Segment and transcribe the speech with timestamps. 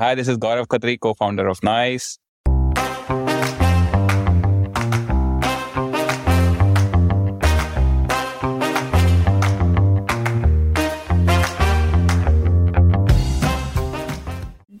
[0.00, 2.18] Hi, this is Gaurav Khatri, co-founder of Noise.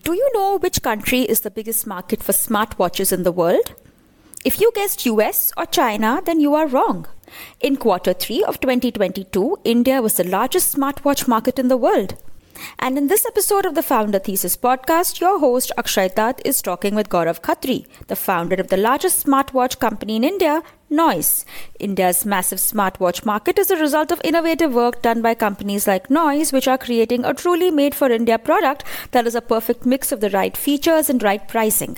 [0.02, 3.74] Do you know which country is the biggest market for smartwatches in the world?
[4.46, 7.06] If you guessed US or China, then you are wrong.
[7.60, 12.14] In quarter 3 of 2022, India was the largest smartwatch market in the world.
[12.78, 16.94] And in this episode of the Founder Thesis podcast, your host Akshay Datt is talking
[16.94, 21.44] with Gaurav Khatri, the founder of the largest smartwatch company in India, Noise.
[21.78, 26.52] India's massive smartwatch market is a result of innovative work done by companies like Noise,
[26.52, 28.82] which are creating a truly made for India product
[29.12, 31.96] that is a perfect mix of the right features and right pricing.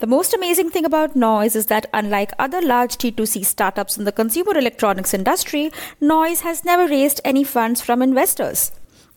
[0.00, 4.12] The most amazing thing about Noise is that unlike other large D2C startups in the
[4.12, 8.72] consumer electronics industry, Noise has never raised any funds from investors.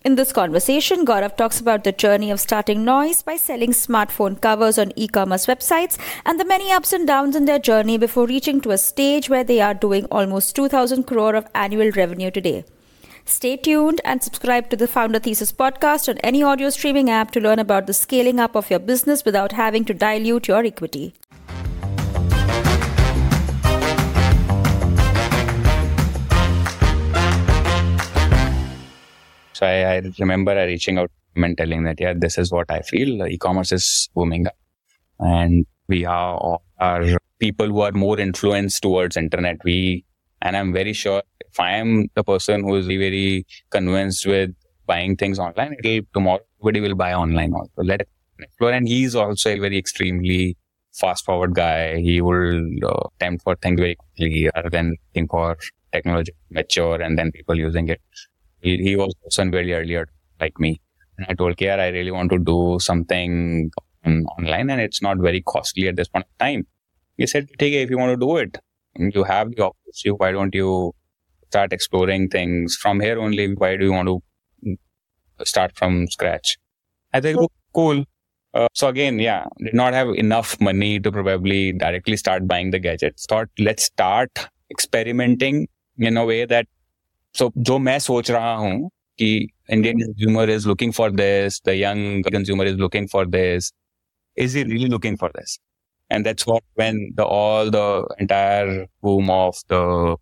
[0.05, 4.77] In this conversation, Gaurav talks about the journey of starting Noise by selling smartphone covers
[4.77, 8.61] on e commerce websites and the many ups and downs in their journey before reaching
[8.61, 12.63] to a stage where they are doing almost 2000 crore of annual revenue today.
[13.25, 17.41] Stay tuned and subscribe to the Founder Thesis podcast on any audio streaming app to
[17.41, 21.13] learn about the scaling up of your business without having to dilute your equity.
[29.57, 33.25] So I, I remember reaching out and telling that, yeah, this is what I feel.
[33.25, 34.55] E-commerce is booming up.
[35.19, 39.57] And we are, are people who are more influenced towards internet.
[39.63, 40.05] We,
[40.43, 44.51] and I'm very sure if I am the person who is very convinced with
[44.85, 47.71] buying things online, it'll tomorrow, everybody will buy online also.
[47.77, 48.73] Let it explore.
[48.73, 50.55] And he's also a very extremely
[50.93, 51.97] fast forward guy.
[51.97, 55.57] He will uh, attempt for things very quickly rather than looking for
[55.91, 58.01] technology mature and then people using it.
[58.61, 60.07] He, he was person very earlier
[60.39, 60.81] like me.
[61.17, 63.71] And I told KR, I really want to do something
[64.05, 66.67] on, online and it's not very costly at this point of time.
[67.17, 68.57] He said, take it if you want to do it.
[68.95, 70.11] You have the opportunity.
[70.11, 70.93] Why don't you
[71.49, 73.53] start exploring things from here only?
[73.53, 76.57] Why do you want to start from scratch?
[77.13, 78.03] I think, oh, cool.
[78.53, 82.79] Uh, so again, yeah, did not have enough money to probably directly start buying the
[82.79, 83.25] gadgets.
[83.25, 84.31] Thought, let's start
[84.71, 85.67] experimenting
[85.97, 86.67] in a way that
[87.37, 88.89] so जो मैं सोच रहा हूँ
[89.19, 89.29] कि
[89.75, 93.71] Indian consumer is looking for this, the young consumer is looking for this.
[94.35, 95.57] Is he really looking for this?
[96.09, 100.15] And that's what when the all the entire boom of the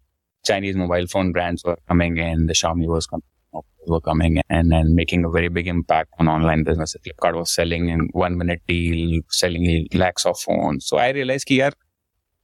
[0.45, 3.23] Chinese mobile phone brands were coming in, the Xiaomi was coming
[3.87, 6.95] were coming and then making a very big impact on online business.
[7.05, 10.85] Flipkart was selling in one minute deal, selling lakhs of phones.
[10.85, 11.75] So I realized कि यार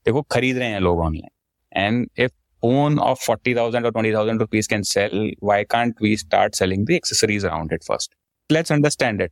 [0.05, 1.31] देखो खरीद रहे हैं लोग online.
[1.75, 6.85] And if phone of 40,000 or 20,000 rupees can sell, why can't we start selling
[6.85, 8.15] the accessories around it first?
[8.49, 9.31] Let's understand it.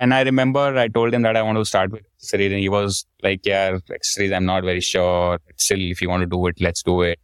[0.00, 2.68] And I remember I told him that I want to start with accessories and he
[2.68, 5.38] was like, yeah, accessories, I'm not very sure.
[5.56, 7.18] Still, if you want to do it, let's do it.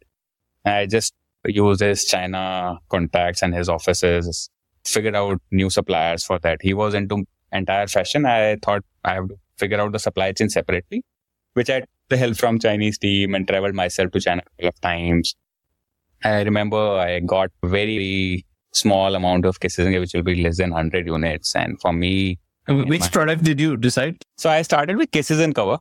[0.63, 1.13] And I just
[1.45, 4.49] used his China contacts and his offices,
[4.85, 6.59] figured out new suppliers for that.
[6.61, 8.25] He was into entire fashion.
[8.25, 11.03] I thought I have to figure out the supply chain separately,
[11.53, 14.81] which I the help from Chinese team and traveled myself to China a couple of
[14.81, 15.35] times.
[16.23, 21.07] I remember I got very small amount of cases which will be less than 100
[21.07, 21.55] units.
[21.55, 24.23] And for me, which my, product did you decide?
[24.37, 25.79] So I started with cases and cover.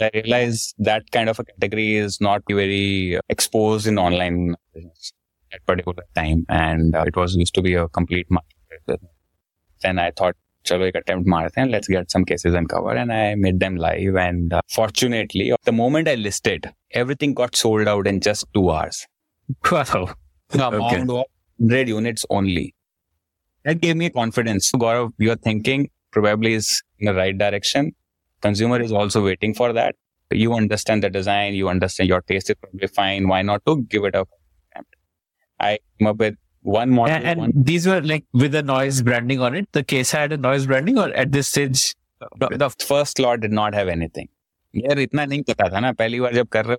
[0.00, 5.12] I realized that kind of a category is not very exposed in online business
[5.52, 6.44] at particular time.
[6.48, 9.00] And uh, it was used to be a complete market.
[9.82, 10.36] Then I thought
[10.69, 13.75] चलो एक attempt मारते हैं let's get some cases and cover and I made them
[13.77, 19.05] live and fortunately the moment I listed everything got sold out in just two hours.
[19.71, 20.15] Wow.
[20.51, 21.09] Amount of
[21.59, 22.73] 100 units only.
[23.65, 24.71] That gave me confidence.
[24.71, 27.91] Gaurav, you're thinking probably is in the right direction.
[28.41, 29.95] Consumer is also waiting for that.
[30.31, 33.27] You understand the design, you understand your taste is probably fine.
[33.27, 34.25] Why not to give it a
[35.59, 37.15] I came up with one model.
[37.15, 37.51] And, and one.
[37.55, 39.67] these were like with the noise branding on it.
[39.71, 41.95] The case had a noise branding, or at this stage,
[42.39, 44.29] the, the first lot did not have anything.
[44.75, 46.75] यार इतना नहीं पता था ना पहली बार जब कर रहे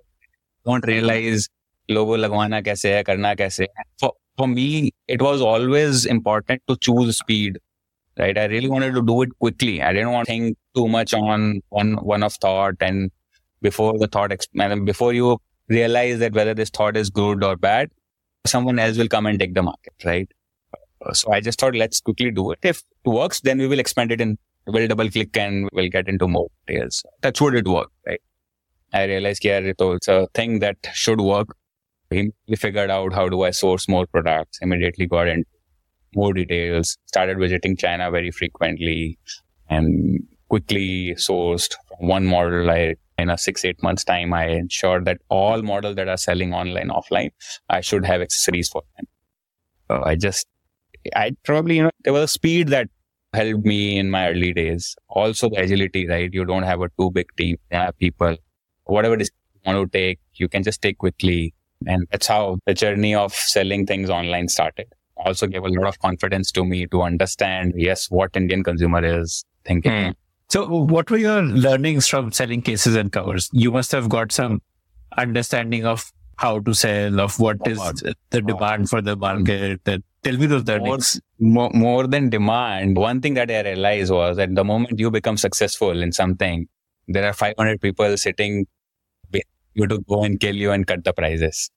[0.67, 1.49] डोंट रियलाइज
[1.91, 4.09] लोगो लगवाना कैसे है करना कैसे है
[4.39, 7.55] for me it was always important to choose speed
[8.21, 11.15] right i really wanted to do it quickly i didn't want to think too much
[11.19, 11.47] on
[11.77, 13.09] one one of thought and
[13.67, 14.35] before the thought
[14.91, 15.31] before you
[15.77, 17.89] realize that whether this thought is good or bad
[18.46, 20.28] someone else will come and take the market, right?
[21.04, 22.58] Uh, so I just thought, let's quickly do it.
[22.62, 26.08] If it works, then we will expand it in, we'll double click and we'll get
[26.08, 27.04] into more details.
[27.20, 28.20] That's what it worked, right?
[28.92, 31.56] I realized, yeah, it's a thing that should work.
[32.10, 35.48] We figured out how do I source more products, immediately got into
[36.14, 39.18] more details, started visiting China very frequently
[39.70, 42.70] and quickly sourced from one model.
[42.70, 46.52] I in a six eight months time, I ensured that all models that are selling
[46.54, 47.30] online offline,
[47.68, 49.06] I should have accessories for them.
[49.90, 50.46] So I just
[51.14, 52.88] I probably you know there was a speed that
[53.32, 54.94] helped me in my early days.
[55.08, 56.32] Also the agility, right?
[56.32, 57.56] You don't have a too big team.
[57.70, 58.36] You have people,
[58.84, 61.54] whatever decision you want to take, you can just take quickly.
[61.86, 64.86] And that's how the journey of selling things online started.
[65.16, 69.44] Also gave a lot of confidence to me to understand, yes, what Indian consumer is
[69.64, 69.92] thinking.
[69.92, 70.10] Hmm.
[70.52, 73.48] So, what were your learnings from selling cases and covers?
[73.54, 74.60] You must have got some
[75.16, 77.78] understanding of how to sell, of what is
[78.28, 79.80] the demand for the market.
[79.86, 81.18] Tell me those learnings.
[81.38, 85.38] more, more than demand, one thing that I realized was that the moment you become
[85.38, 86.68] successful in something,
[87.08, 88.66] there are 500 people sitting
[89.72, 91.70] you to go and kill you and cut the prices.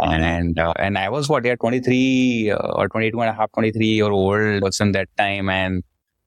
[0.00, 3.84] And uh, and I was what yeah 23 uh, or 22 and a half 23
[3.84, 5.82] year old person that time and,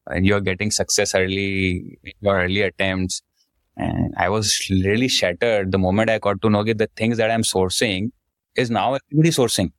[0.09, 3.21] and you're getting success early in your early attempts
[3.77, 7.30] and I was really shattered the moment I got to know that the things that
[7.30, 8.12] I'm sourcing
[8.56, 9.71] is now everybody sourcing.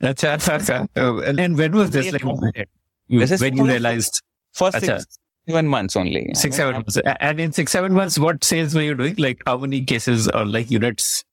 [0.00, 2.12] That's uh, and when was this?
[2.12, 2.68] Like,
[3.08, 6.30] This is when you realized First six, seven months only.
[6.34, 6.98] six, seven months.
[7.20, 9.14] And in six, seven months, what sales were you doing?
[9.16, 11.24] Like how many cases or like units?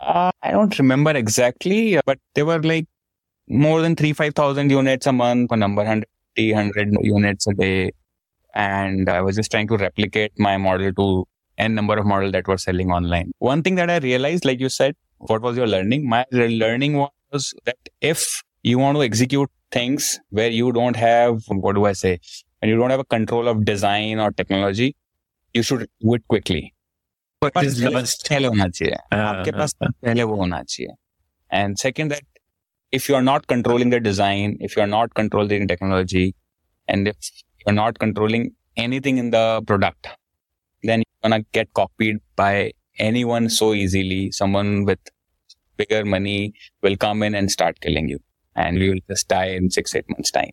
[0.00, 2.86] Uh, I don't remember exactly, but they were like
[3.48, 5.82] more than three, 5,000 units a month, a number
[6.37, 7.91] 150, 100 units a day.
[8.53, 11.25] And I was just trying to replicate my model to
[11.57, 13.31] n number of models that were selling online.
[13.39, 16.07] One thing that I realized, like you said, what was your learning?
[16.09, 21.43] My re- learning was that if you want to execute things where you don't have,
[21.47, 22.19] what do I say?
[22.59, 24.95] When you don't have a control of design or technology,
[25.53, 26.73] you should do it quickly.
[27.39, 28.27] What पर is पहले- launched?
[28.29, 30.93] पहले होना चाहिए Uh, आपके पास uh, पहले वो होना चाहिए
[31.59, 32.23] and second that
[32.92, 36.34] if you are not controlling the design, if you are not controlling technology,
[36.88, 37.16] and if
[37.64, 40.08] you're not controlling anything in the product,
[40.82, 44.30] then you're gonna get copied by anyone so easily.
[44.30, 44.98] Someone with
[45.76, 48.18] bigger money will come in and start killing you,
[48.54, 50.50] and you will just die in six eight months time.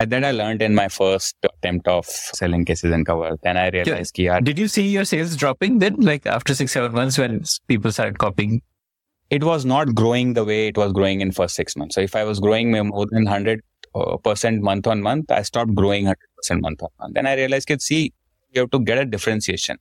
[0.00, 3.38] And then I learned in my first attempt of selling cases and cover.
[3.44, 4.40] Then I realized, yeah.
[4.40, 8.18] Did you see your sales dropping then, like after six seven months when people started
[8.18, 8.62] copying
[9.32, 11.94] it was not growing the way it was growing in first six months.
[11.94, 13.62] So if I was growing more than 100
[13.94, 17.14] uh, percent month on month, I stopped growing 100 percent month on month.
[17.14, 18.12] Then I realized that see,
[18.50, 19.78] you have to get a differentiation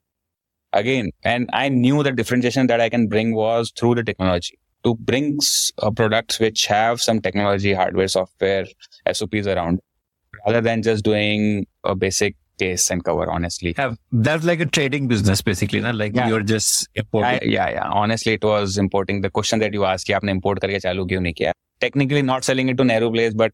[0.71, 1.11] again.
[1.23, 5.37] And I knew the differentiation that I can bring was through the technology to bring
[5.79, 8.65] uh, products which have some technology, hardware, software,
[9.11, 9.81] SOPs around
[10.45, 13.74] rather than just doing a basic case and cover, honestly.
[13.76, 16.28] Have that's like a trading business basically, not like Yeah.
[16.28, 17.50] you're just I, importing.
[17.52, 17.88] yeah, yeah.
[17.88, 19.20] Honestly, it was importing.
[19.20, 21.52] The question that you asked, कि आपने import करके चालू क्यों नहीं किया?
[21.80, 23.52] Technically not selling it to Nehru Place, but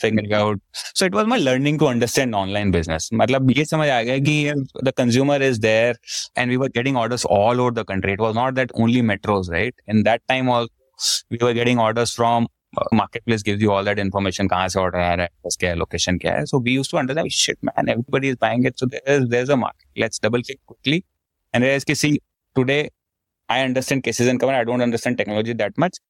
[0.00, 0.58] figuring out.
[0.94, 3.08] So it was my learning to understand online business.
[3.12, 5.94] मतलब ये समझ आ गया कि the consumer is there
[6.36, 8.12] and we were getting orders all over the country.
[8.12, 9.74] It was not that only metros, right?
[9.86, 10.68] In that time also,
[11.30, 12.48] we were getting orders from
[12.93, 16.17] market place give you all that information कहाँ से order आ रहा है, उसके location
[16.17, 16.45] क्या है?
[16.45, 19.43] So we use to understand shit man everybody is buying it so there is there
[19.43, 20.97] is a market let's double check quickly
[21.53, 22.17] and there is कि see
[22.55, 22.79] today
[23.49, 26.01] I understand cases and cover I don't understand technology that much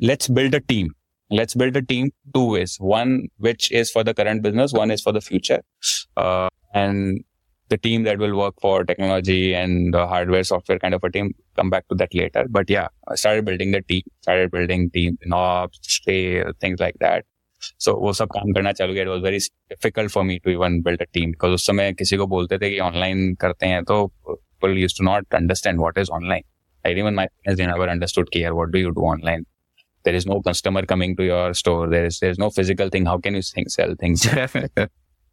[0.00, 0.88] let's build a team
[1.30, 5.04] let's build a team two ways one which is for the current business one is
[5.04, 5.62] for the future
[6.76, 7.22] and
[7.71, 11.33] the team that will work for technology and the hardware software kind of a team
[11.55, 15.17] come back to that later but yeah i started building the team started building team
[15.21, 17.25] in ops sales things like that
[17.83, 19.39] so वो सब काम करना चालू किया it was very
[19.73, 22.69] difficult for me to even build a team because उस समय किसी को बोलते थे
[22.69, 26.45] कि online करते हैं तो people used to not understand what is online
[26.85, 29.45] like even my parents they never understood कि यार what do you do online
[30.03, 33.17] there is no customer coming to your store there is there's no physical thing how
[33.17, 34.29] can you think, sell things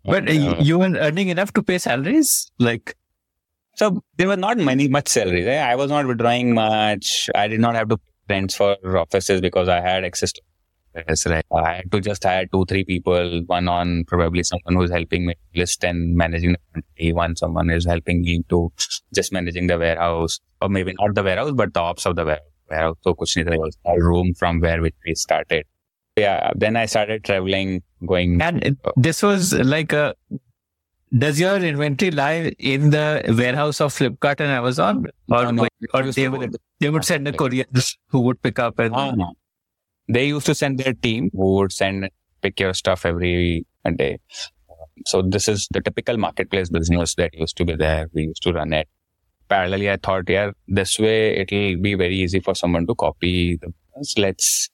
[0.06, 2.52] but uh, you were earning enough to pay salaries?
[2.60, 2.96] Like
[3.76, 5.48] So there were not many much salaries.
[5.48, 5.62] eh?
[5.62, 7.30] I was not withdrawing much.
[7.36, 10.42] I did not have to pay rents for offices because I had access to
[11.26, 11.46] right.
[11.56, 13.44] I had to just hire two, three people.
[13.46, 17.14] One on probably someone who's helping me list and managing the quantity.
[17.14, 18.72] One someone is helping me to
[19.14, 22.96] just managing the warehouse, or maybe not the warehouse, but the ops of the warehouse.
[23.04, 25.66] So tha, it was a room from where which we started.
[26.16, 26.52] Yeah.
[26.56, 28.42] Then I started traveling, going.
[28.42, 30.16] and this was like a
[31.18, 35.08] does your inventory lie in the warehouse of Flipkart and Amazon?
[35.30, 35.68] Or, No, no.
[35.94, 37.66] or they would they would send a courier
[38.10, 39.34] who would pick up and no.
[40.08, 42.10] They used to send their team who would send
[42.42, 44.20] pick your stuff every day.
[45.06, 48.08] So this is the typical marketplace business that used to be there.
[48.14, 48.88] We used to run it.
[49.50, 53.74] Parallelly, I thought, yeah, this way it'll be very easy for someone to copy the
[53.96, 54.18] business.
[54.18, 54.70] Let's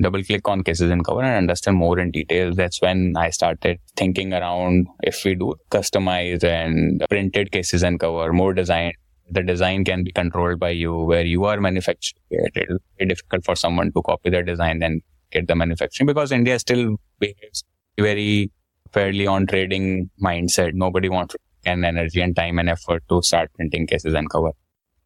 [0.00, 2.54] double click on cases and cover and understand more in detail.
[2.54, 8.32] That's when I started thinking around if we do customized and printed cases and cover,
[8.32, 8.92] more design.
[9.30, 12.52] The design can be controlled by you where you are manufacturing it.
[12.56, 16.58] It'll be difficult for someone to copy the design and get the manufacturing because India
[16.58, 17.64] still behaves
[17.98, 18.50] very
[18.92, 20.74] fairly on trading mindset.
[20.74, 21.36] Nobody wants
[21.66, 24.50] and energy and time and effort to start printing cases and cover.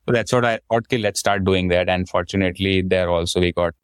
[0.07, 1.89] So that's what I thought, okay, let's start doing that.
[1.89, 3.75] And fortunately, there also we got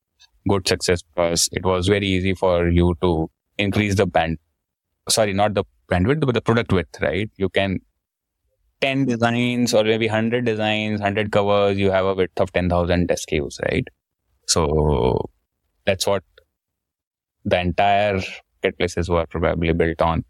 [0.48, 4.38] good success because it was very easy for you to increase the band.
[5.08, 7.30] Sorry, not the bandwidth, but the product width, right?
[7.36, 7.80] You can
[8.80, 13.62] 10 designs or maybe 100 designs, 100 covers, you have a width of 10,000 SKUs,
[13.62, 13.86] right?
[14.46, 15.30] So
[15.84, 16.22] that's what
[17.44, 18.20] the entire
[18.62, 20.24] marketplaces were probably built on.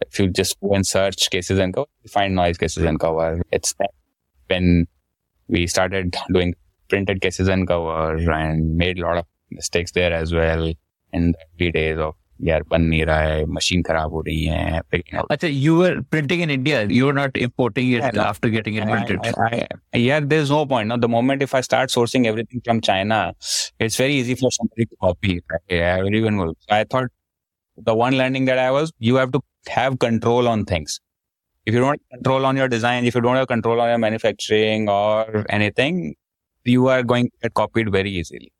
[0.00, 3.42] If you just go and search cases and cover, you find noise cases and cover.
[3.52, 3.74] It's
[4.48, 4.86] when
[5.48, 6.54] we started doing
[6.88, 10.71] printed cases and cover and made a lot of mistakes there as well
[11.13, 12.15] in the early days of
[12.47, 14.81] यार बन नहीं रहा है machine खराब हो रही है
[15.31, 18.85] अच्छा you were printing in India you were not importing it yeah, after getting it
[18.91, 22.61] printed I, I, yeah there's no point now the moment if I start sourcing everything
[22.67, 23.19] from China
[23.79, 27.11] it's very easy for somebody to copy yeah, everyone will I thought
[27.89, 30.99] the one learning that I was you have to have control on things
[31.65, 33.97] if you don't have control on your design if you don't have control on your
[33.97, 36.15] manufacturing or anything
[36.63, 38.51] you are going to get copied very easily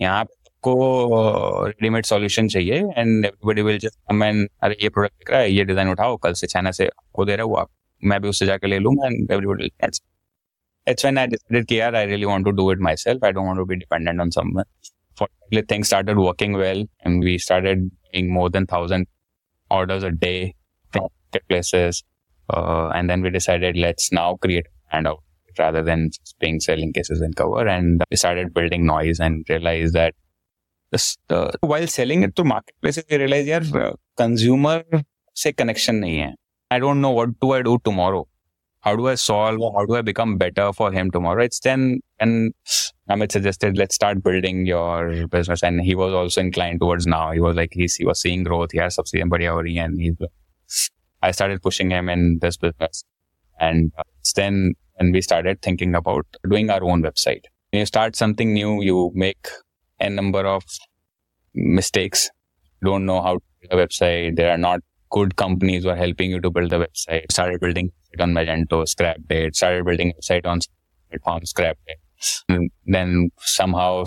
[0.00, 0.24] यहाँ
[0.64, 5.50] को readymade solution चाहिए and everybody will just come and अरे, ये product रहा है,
[5.52, 7.70] ये design उठाओ, कल से चाइना से को दे रहा हूँ आप,
[8.02, 10.00] मैं भी उससे जाकर ले लूँगा and everybody will catch
[10.86, 13.46] it's when I decided कि यार I really want to do it myself I don't
[13.46, 14.62] want to be dependent on someone
[15.18, 19.04] fortunately things started working well and we started doing more than 1000
[19.70, 20.32] orders a day
[20.92, 22.02] from places
[22.48, 25.22] and then we decided let's now create hand out
[25.58, 27.66] rather than being selling cases and cover.
[27.66, 30.14] And we started building noise and realized that
[30.90, 34.84] this, uh, while selling it to marketplaces, we realized, yeah, uh, consumer
[35.34, 36.34] say connection nahi hai.
[36.70, 38.26] I don't know what do I do tomorrow.
[38.80, 41.42] How do I solve how do I become better for him tomorrow?
[41.42, 42.54] It's then, and
[43.10, 45.62] Amit suggested, let's start building your business.
[45.62, 47.32] And he was also inclined towards now.
[47.32, 48.70] He was like, he's, he was seeing growth.
[48.72, 50.14] He has subsidy and he's,
[51.22, 53.04] I started pushing him in this business.
[53.58, 53.92] And
[54.34, 57.44] then when we started thinking about doing our own website.
[57.70, 59.48] When you start something new, you make
[59.98, 60.62] a number of
[61.54, 62.30] mistakes.
[62.84, 64.36] Don't know how to build a website.
[64.36, 64.80] There are not
[65.10, 67.32] good companies who are helping you to build the website.
[67.32, 69.56] Started building it on Magento, scrapped it.
[69.56, 70.60] Started building a site on
[71.10, 71.98] platform, scrapped it.
[72.48, 74.04] And then somehow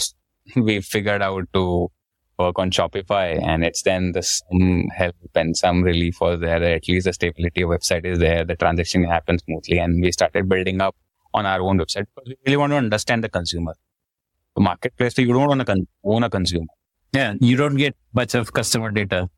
[0.56, 1.92] we figured out to
[2.40, 6.63] work on Shopify and it's then the some help and some relief was there.
[6.63, 8.44] At least the stability of website is there.
[8.44, 10.96] The transaction happens smoothly and we started building up
[11.34, 13.75] on our own website because we really want to understand the consumer.
[14.56, 16.68] The marketplace, so you don't want to con- own a consumer.
[17.13, 19.30] Yeah, you don't get much of customer data.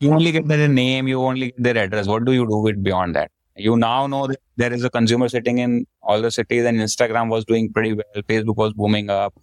[0.00, 2.08] You only get their name, you only get their address.
[2.08, 3.30] What do you do with beyond that?
[3.54, 7.28] You now know that there is a consumer sitting in all the cities and Instagram
[7.28, 8.22] was doing pretty well.
[8.28, 9.34] Facebook was booming up.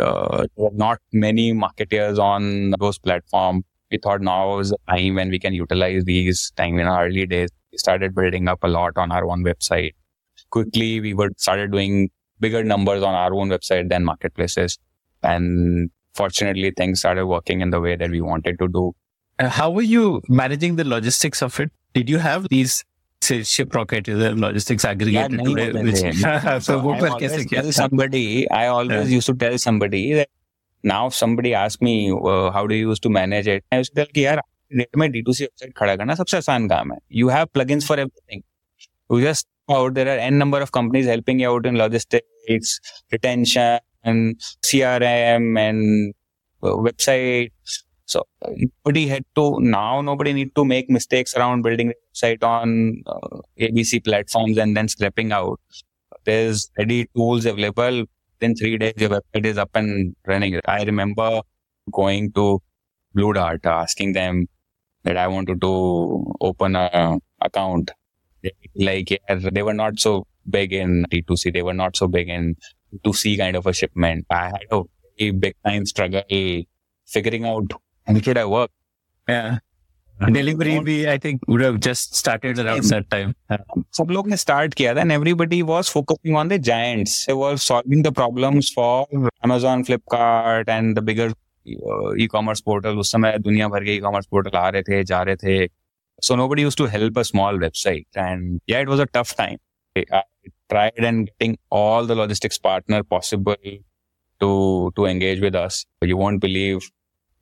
[0.00, 3.64] Were not many marketeers on those platforms.
[3.90, 7.26] We thought now is the time when we can utilize these time in our early
[7.26, 7.50] days.
[7.72, 9.92] We started building up a lot on our own website.
[10.50, 14.78] Quickly, we were started doing bigger numbers on our own website than marketplaces.
[15.22, 18.92] And fortunately, things started working in the way that we wanted to do.
[19.38, 21.70] Uh, how were you managing the logistics of it?
[21.94, 22.84] Did you have these
[23.28, 25.82] a logistics aggregator yeah, today.
[25.82, 25.96] Which,
[26.64, 30.28] so, so I always tell somebody, I always used to tell somebody that
[30.82, 33.64] now if somebody asked me uh, how do you used to manage it.
[33.70, 34.40] I used to tell कि यार
[34.72, 36.98] net में D2C website खड़ा करना सबसे आसान काम है.
[37.10, 38.42] You have plugins for everything.
[39.10, 42.80] You just out there are n number of companies helping you out in logistics,
[43.12, 46.14] retention, and CRM and
[46.62, 47.50] uh, website
[48.10, 48.26] so
[48.84, 54.04] nobody had to now nobody need to make mistakes around building site on uh, ABC
[54.04, 55.60] platforms and then scrapping out.
[56.24, 58.04] There's ready tools available.
[58.40, 60.58] In three days, your website is up and running.
[60.64, 61.42] I remember
[61.92, 62.60] going to
[63.14, 64.48] Blue Dart, asking them
[65.04, 67.92] that I wanted to open a account.
[68.74, 71.52] Like yeah, they were not so big in D2C.
[71.52, 72.56] They were not so big in
[73.04, 74.26] 2C kind of a shipment.
[74.30, 74.66] I had
[75.18, 76.22] a big time struggle
[77.06, 77.72] figuring out
[78.06, 78.70] and the kid I work.
[79.28, 79.58] Yeah.
[80.32, 83.34] Delhivery I think would have just started around that time.
[83.90, 87.24] So, people started here, then everybody was focusing on the giants.
[87.24, 89.06] They were solving the problems for
[89.42, 92.98] Amazon, Flipkart, and the bigger uh, e-commerce portal.
[92.98, 95.68] उस समय दुनिया भर के e-commerce portal आ रहे थे, जा
[96.22, 99.56] So nobody used to help a small website, and yeah, it was a tough time.
[99.96, 100.22] I
[100.70, 103.56] tried and getting all the logistics partner possible
[104.40, 105.86] to to engage with us.
[106.02, 106.90] You won't believe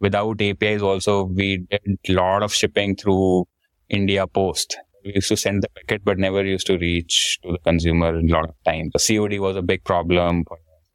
[0.01, 3.47] without APIs also we did a lot of shipping through
[3.89, 4.79] India Post.
[5.05, 8.23] We used to send the packet but never used to reach to the consumer a
[8.23, 8.91] lot of time.
[8.93, 10.45] The COD was a big problem.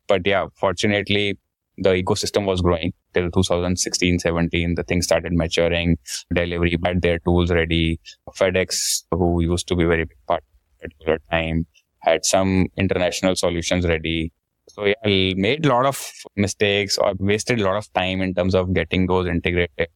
[0.08, 1.38] But yeah, fortunately
[1.78, 5.98] the ecosystem was growing till 2016 17 the things started maturing
[6.34, 8.00] Delhivery had their tools ready
[8.38, 10.44] fedex who used to be very big part
[10.84, 11.66] at particular time
[12.00, 14.32] had some international solutions ready
[14.74, 15.98] so yeah I made a lot of
[16.36, 19.90] mistakes or wasted a lot of time in terms of getting those integrated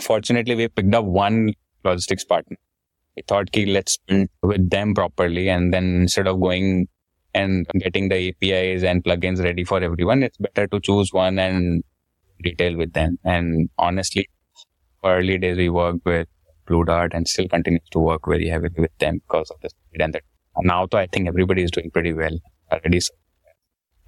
[0.00, 1.38] fortunately we picked up one
[1.84, 2.56] logistics partner
[3.16, 6.88] we thought okay, let's build with them properly and then instead of going
[7.34, 11.82] and getting the APIs and plugins ready for everyone, it's better to choose one and
[12.44, 13.18] retail with them.
[13.24, 14.28] And honestly,
[15.00, 16.28] for early days, we worked with
[16.66, 20.02] Blue Dart and still continues to work very heavily with them because of the speed
[20.02, 20.22] and that.
[20.58, 22.38] Now, though, I think everybody is doing pretty well
[22.70, 23.00] already.
[23.00, 23.14] So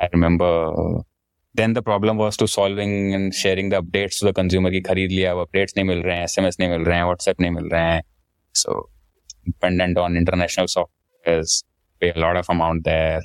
[0.01, 1.03] I remember
[1.57, 5.13] then the problem was to solving and sharing the updates to the consumer ki khareed
[5.17, 8.01] liya updates nahi mil rahe sms nahi mil rahe whatsapp nahi mil rahe
[8.53, 8.89] so
[9.45, 11.45] dependent on international software
[12.01, 13.23] pay a lot of amount there.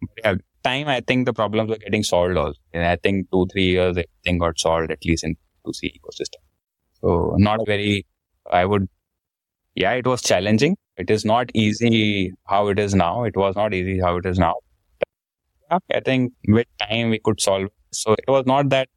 [0.00, 2.58] But yeah, time I think the problems were getting solved also.
[2.74, 5.36] I think two, three years everything got solved at least in
[5.66, 6.42] 2C ecosystem.
[7.00, 8.06] So not very
[8.50, 8.88] I would
[9.74, 10.76] yeah, it was challenging.
[10.96, 13.24] It is not easy how it is now.
[13.24, 14.54] It was not easy how it is now.
[15.70, 17.68] I think with time we could solve.
[17.92, 18.88] So it was not that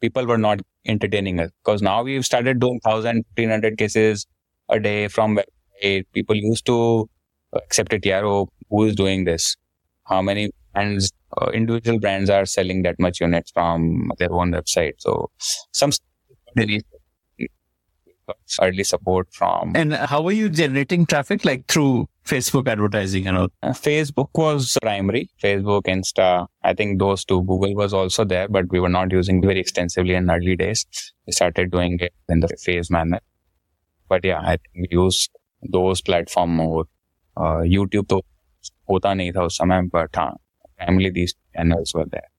[0.00, 4.26] people were not entertaining us because now we've started doing 1000 1500 cases
[4.68, 6.04] a day from website.
[6.12, 7.08] People used to
[7.54, 8.06] accept it.
[8.06, 9.56] Yeah, oh, who is doing this?
[10.04, 14.94] How many brands, uh, individual brands are selling that much units from their own website?
[14.98, 15.30] So
[15.72, 15.90] some
[18.60, 19.72] early support from.
[19.74, 21.44] And how are you generating traffic?
[21.44, 23.49] Like through Facebook advertising and all?
[23.63, 25.29] Uh, Facebook was primary.
[25.43, 26.47] Facebook, Insta.
[26.63, 27.43] I think those two.
[27.43, 30.85] Google was also there, but we were not using very extensively in early days.
[31.25, 33.19] We started doing it in the phase manner.
[34.09, 35.29] But yeah, I think we use
[35.77, 36.85] those platform more.
[37.71, 38.17] YouTube तो
[38.89, 40.31] होता नहीं था उस समय but हाँ
[40.79, 42.35] family these channels were there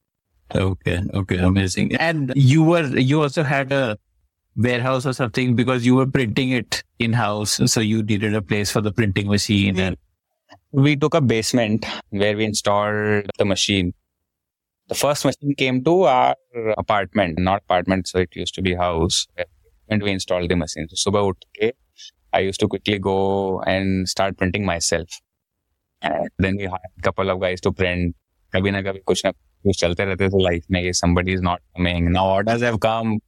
[0.56, 1.94] Okay, okay, amazing.
[1.96, 3.98] And you were you also had a
[4.56, 8.70] warehouse or something because you were printing it in house, so you needed a place
[8.70, 9.78] for the printing machine.
[9.78, 9.96] And
[10.72, 13.94] we took a basement where we installed the machine.
[14.88, 16.34] The first machine came to our
[16.76, 19.26] apartment, not apartment, so it used to be house.
[19.88, 20.88] And we installed the machine.
[20.90, 21.72] So subah utke
[22.32, 25.08] I used to quickly go and start printing myself.
[26.02, 28.14] And then we hired a couple of guys to print.
[28.54, 29.32] कभी ना कभी कुछ ना
[29.66, 33.18] कुछ चलते रहते थे life में somebody is not coming now orders have come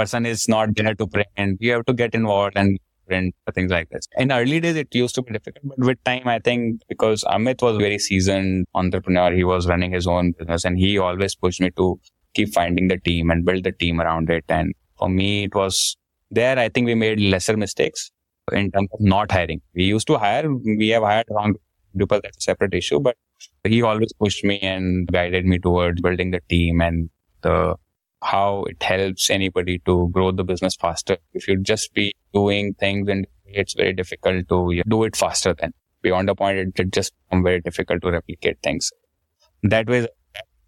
[0.00, 2.78] person is not there to print you have to get involved and
[3.10, 6.26] print things like this in early days it used to be difficult but with time
[6.32, 10.78] I think because Amit was very seasoned entrepreneur he was running his own business and
[10.78, 12.00] he always pushed me to
[12.34, 15.96] keep finding the team and build the team around it and for me it was
[16.30, 18.10] there I think we made lesser mistakes
[18.52, 19.60] in terms of not hiring.
[19.74, 21.54] We used to hire, we have hired wrong
[21.98, 23.16] people, that's a separate issue, but
[23.63, 27.09] he always pushed me and guided me towards building the team and
[27.41, 27.75] the
[28.23, 31.17] how it helps anybody to grow the business faster.
[31.33, 35.73] If you just be doing things and it's very difficult to do it faster then
[36.01, 38.91] beyond a point, it, just become very difficult to replicate things.
[39.63, 40.07] That was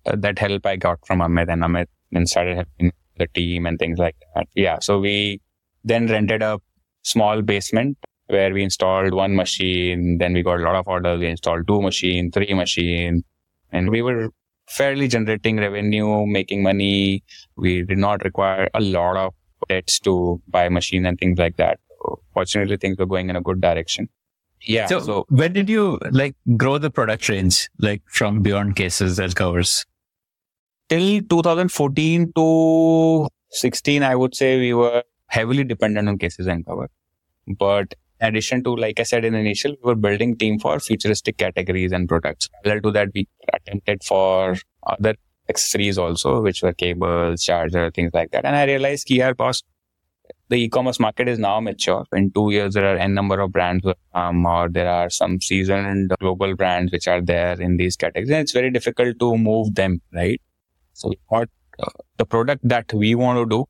[0.06, 3.80] uh, that help I got from Amit and Amit then started helping the team and
[3.80, 4.48] things like that.
[4.56, 4.80] Yeah.
[4.80, 5.42] So we
[5.84, 6.60] then rented a
[7.04, 10.18] small basement where we installed one machine.
[10.18, 11.20] Then we got a lot of orders.
[11.20, 13.24] We installed two machine, three machine,
[13.72, 14.30] and we were
[14.68, 17.24] fairly generating revenue, making money.
[17.56, 19.34] We did not require a lot of
[19.70, 21.80] debts to buy machine and things like that.
[22.02, 24.10] So fortunately, things were going in a good direction.
[24.62, 24.88] Yeah.
[24.88, 29.36] So, so when did you like grow the product range, like from beyond cases and
[29.36, 29.86] covers?
[30.90, 36.90] Till 2014 to 16, I would say we were heavily dependent on cases and cover.
[37.48, 41.38] But in addition to, like I said in initial, we were building team for futuristic
[41.38, 42.50] categories and products.
[42.64, 44.56] Parallel to that, we attempted for
[44.88, 45.16] other
[45.50, 48.46] accessories also, which were cables, charger, things like that.
[48.46, 49.62] And I realized here, boss,
[50.48, 52.06] the e-commerce market is now mature.
[52.14, 56.14] In two years, there are n number of brands, um, or there are some seasoned
[56.20, 58.30] global brands which are there in these categories.
[58.30, 60.42] And it's very difficult to move them, right?
[60.94, 63.66] So what uh, the product that we want to do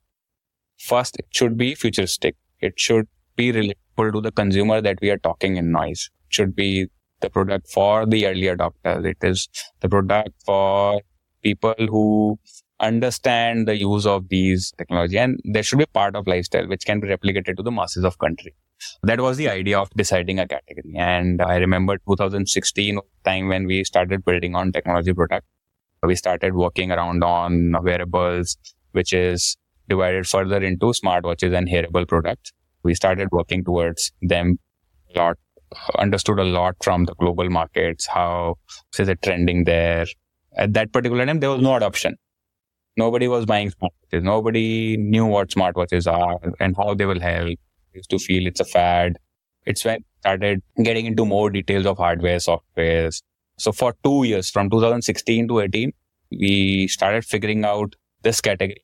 [0.78, 2.36] First, it should be futuristic.
[2.60, 6.10] It should be relatable to the consumer that we are talking in noise.
[6.30, 6.88] Should be
[7.22, 9.06] the product for the early adopters.
[9.06, 11.02] It is the product for
[11.42, 12.40] people who
[12.80, 17.00] understand the use of these technology and there should be part of lifestyle which can
[17.00, 18.54] be replicated to the masses of country.
[19.04, 20.96] That was the idea of deciding a category.
[20.98, 25.46] And I remember 2016 time when we started building on technology product.
[26.06, 28.58] we started working around on wearables,
[28.92, 29.56] which is
[29.88, 32.52] divided further into smartwatches and hearable products.
[32.84, 34.60] We started working towards them
[35.14, 35.38] a lot,
[35.98, 38.56] understood a lot from the global markets, how
[38.98, 40.06] is it trending there.
[40.56, 42.16] At that particular time, there was no adoption.
[42.96, 44.24] Nobody was buying smartwatches.
[44.24, 47.58] Nobody knew what smartwatches are and how they will help.
[47.94, 49.18] used to feel it's a fad.
[49.66, 53.10] It's when started getting into more details of hardware, software.
[53.58, 55.92] So for two years, from 2016 to 18,
[56.32, 58.84] we started figuring out this category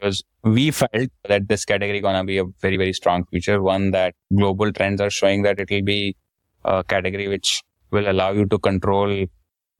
[0.00, 3.62] because we felt that this category gonna be a very very strong future.
[3.62, 6.16] One that global trends are showing that it will be
[6.64, 9.26] a category which will allow you to control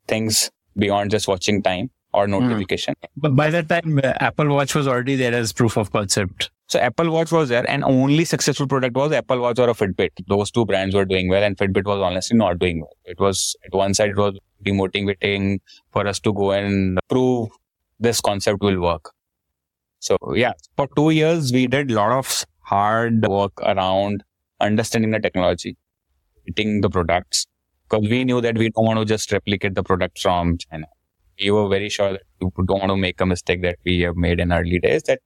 [0.07, 2.33] things beyond just watching time or hmm.
[2.33, 2.95] notification.
[2.95, 3.09] Mm.
[3.17, 6.51] But by that time, uh, Apple Watch was already there as proof of concept.
[6.67, 10.11] So Apple Watch was there, and only successful product was Apple Watch or a Fitbit.
[10.29, 12.97] Those two brands were doing well, and Fitbit was honestly not doing well.
[13.05, 15.61] It was at one side it was demotivating
[15.93, 17.51] for us to go and prove
[17.99, 19.13] this concept will work.
[20.01, 24.25] So yeah, for two years we did a lot of hard work around
[24.61, 25.77] understanding the technology,
[26.47, 27.47] getting the products,
[27.89, 30.87] because we knew that we don't want to just replicate the product from China
[31.41, 34.17] we were very sure that we don't want to make a mistake that we have
[34.17, 35.21] made in early days that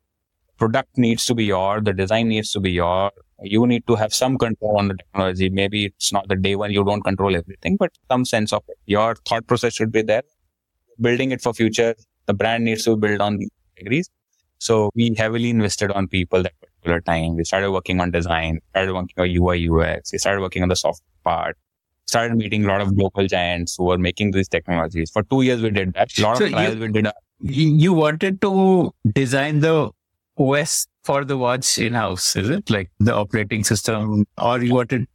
[0.58, 3.10] product needs to be your, the design needs to be your,
[3.42, 5.50] you need to have some control on the technology.
[5.50, 8.78] Maybe it's not the day one, you don't control everything, but some sense of it.
[8.86, 10.22] Your thought process should be there.
[11.00, 11.94] Building it for future.
[12.26, 14.08] The brand needs to build on these categories.
[14.64, 17.36] So we heavily invested on people that particular time.
[17.36, 20.12] We started working on design, started working on UI, UX.
[20.12, 21.58] We started working on the software part
[22.06, 25.10] started meeting a lot of local giants who were making these technologies.
[25.10, 26.16] For two years, we did that.
[26.18, 27.08] A lot so of trials you, we did.
[27.40, 29.90] You wanted to design the
[30.38, 32.70] OS for the watch in house, is it?
[32.70, 35.06] Like the operating system, or you wanted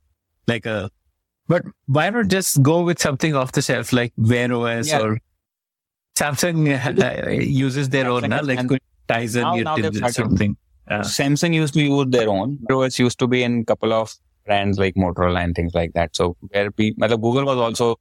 [0.48, 0.90] like a,
[1.48, 5.02] but why not just go with something off the shelf like Wear OS yeah.
[5.02, 5.20] or
[6.16, 10.56] Samsung uh, uses their Samsung own, like Tizen now, now something.
[10.88, 12.60] Uh, Samsung used to use their own.
[12.72, 14.14] OS used to be in a couple of
[14.46, 16.16] brands like Motorola and things like that.
[16.16, 18.00] So where we, Google was also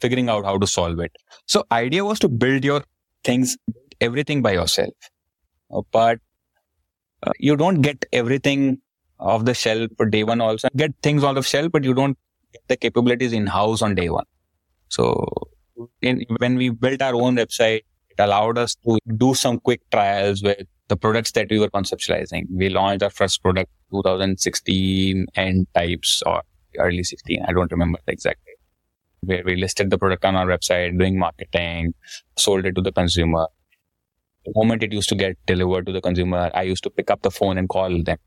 [0.00, 1.16] figuring out how to solve it.
[1.46, 2.82] So idea was to build your
[3.24, 3.56] things,
[4.00, 4.94] everything by yourself.
[5.72, 6.18] Uh, but
[7.24, 8.80] uh, you don't get everything
[9.18, 10.68] off the shelf for day one also.
[10.76, 12.16] Get things off the shelf, but you don't
[12.52, 14.24] get the capabilities in house on day one.
[14.88, 15.48] So
[16.00, 17.84] in, when we built our own website, it
[18.18, 22.44] allowed us to do some quick trials with the products that we were conceptualizing.
[22.50, 26.42] We launched our first product 2016 and types or
[26.78, 27.44] early 16.
[27.46, 28.54] I don't remember the exact date.
[29.20, 31.94] Where we listed the product on our website, doing marketing,
[32.36, 33.46] sold it to the consumer.
[34.44, 37.22] The moment it used to get delivered to the consumer, I used to pick up
[37.22, 38.18] the phone and call them.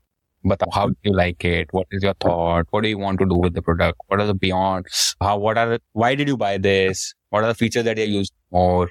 [0.44, 1.68] But how do you like it?
[1.70, 2.66] What is your thought?
[2.70, 3.98] What do you want to do with the product?
[4.08, 4.86] What are the beyond?
[5.20, 7.14] How, what are the, why did you buy this?
[7.30, 8.90] What are the features that you use more?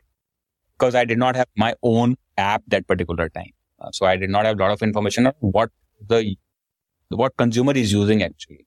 [0.82, 3.52] Because I did not have my own app that particular time.
[3.80, 5.70] Uh, so I did not have a lot of information on what
[6.08, 6.36] the
[7.10, 8.65] what consumer is using actually.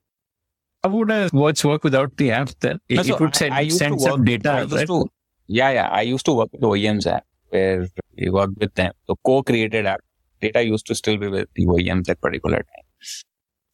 [0.84, 2.78] How would a watch work without the app then?
[2.88, 4.68] It, no, so it would send, I, I send some work, data.
[4.70, 4.86] Right?
[4.86, 5.06] To,
[5.46, 5.88] yeah, yeah.
[5.88, 8.92] I used to work with OEMs app where we worked with them.
[9.06, 10.00] So co-created app.
[10.40, 12.84] Data used to still be with the OEMs at particular time.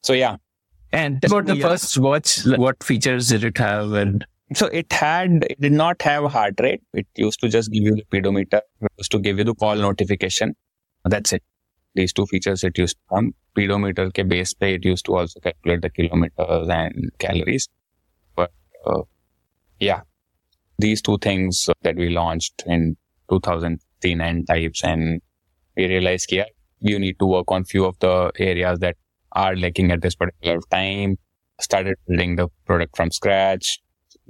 [0.03, 0.37] So yeah.
[0.93, 1.69] And about the yeah.
[1.69, 4.25] first watch, what features did it have and
[4.55, 6.83] so it had, it did not have heart rate.
[6.93, 8.63] It used to just give you the pedometer.
[8.81, 10.55] It used to give you the call notification.
[11.05, 11.43] That's it.
[11.95, 13.35] These two features it used to come.
[13.55, 17.69] Pedometer ke base pe it used to also calculate the kilometers and calories.
[18.37, 18.53] But
[18.87, 19.03] uh,
[19.79, 20.03] yeah,
[20.79, 22.97] these two things that we launched in
[23.31, 25.21] 2010 and types and
[25.77, 26.45] we realized yeah,
[26.81, 28.97] you need to work on few of the areas that
[29.33, 31.19] are lacking at this particular time.
[31.61, 33.81] Started building the product from scratch.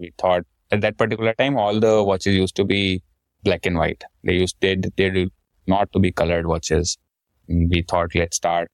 [0.01, 3.03] We thought at that particular time, all the watches used to be
[3.45, 4.03] black and white.
[4.25, 5.29] They used, they, they
[5.67, 6.97] not to be colored watches.
[7.49, 8.71] Mm, we thought let's start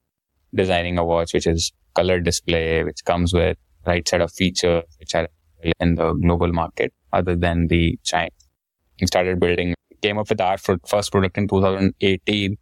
[0.55, 5.13] designing a watch which is color display, which comes with right set of features which
[5.15, 5.27] are
[5.79, 8.29] in the global market other than the China.
[9.01, 12.57] We started building, came up with our first product in 2018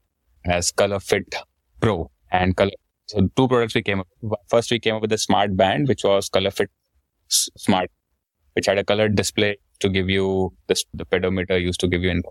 [0.46, 1.36] as Color Fit
[1.80, 2.72] Pro and Color.
[3.08, 4.08] So two products we came up.
[4.48, 6.72] First, we came up with a smart band, which was Color Fit
[7.28, 7.92] Smart,
[8.56, 12.22] which had a colored display to give you this, the pedometer used to give you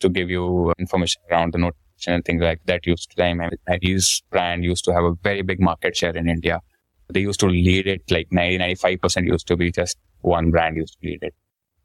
[0.00, 3.40] to give you information around the notification and things like that used to time.
[3.80, 6.60] His brand used to have a very big market share in India.
[7.08, 10.98] They used to lead it like 90, 95% used to be just one brand used
[11.00, 11.34] to lead it.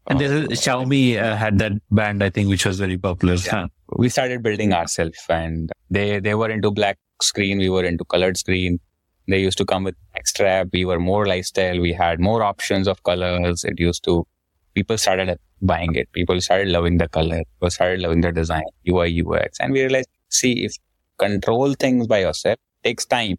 [0.10, 3.36] And uh, Xiaomi uh, had that band, I think, which was very popular.
[3.36, 3.67] Yeah.
[3.97, 7.57] We started building ourselves and they, they were into black screen.
[7.57, 8.79] We were into colored screen.
[9.28, 10.66] They used to come with extra.
[10.72, 11.80] We were more lifestyle.
[11.80, 13.63] We had more options of colors.
[13.63, 14.26] It used to
[14.74, 16.12] people started buying it.
[16.13, 17.44] People started loving the color.
[17.54, 19.60] People started loving the design, UI, UX.
[19.60, 20.76] And we realized, see, if
[21.18, 23.38] control things by yourself takes time,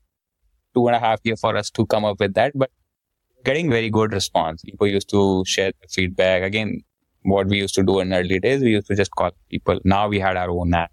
[0.75, 2.71] two and a half year for us to come up with that, but
[3.45, 4.63] getting very good response.
[4.63, 6.43] People used to share feedback.
[6.43, 6.83] Again,
[7.23, 9.79] what we used to do in early days, we used to just call people.
[9.85, 10.91] Now we had our own app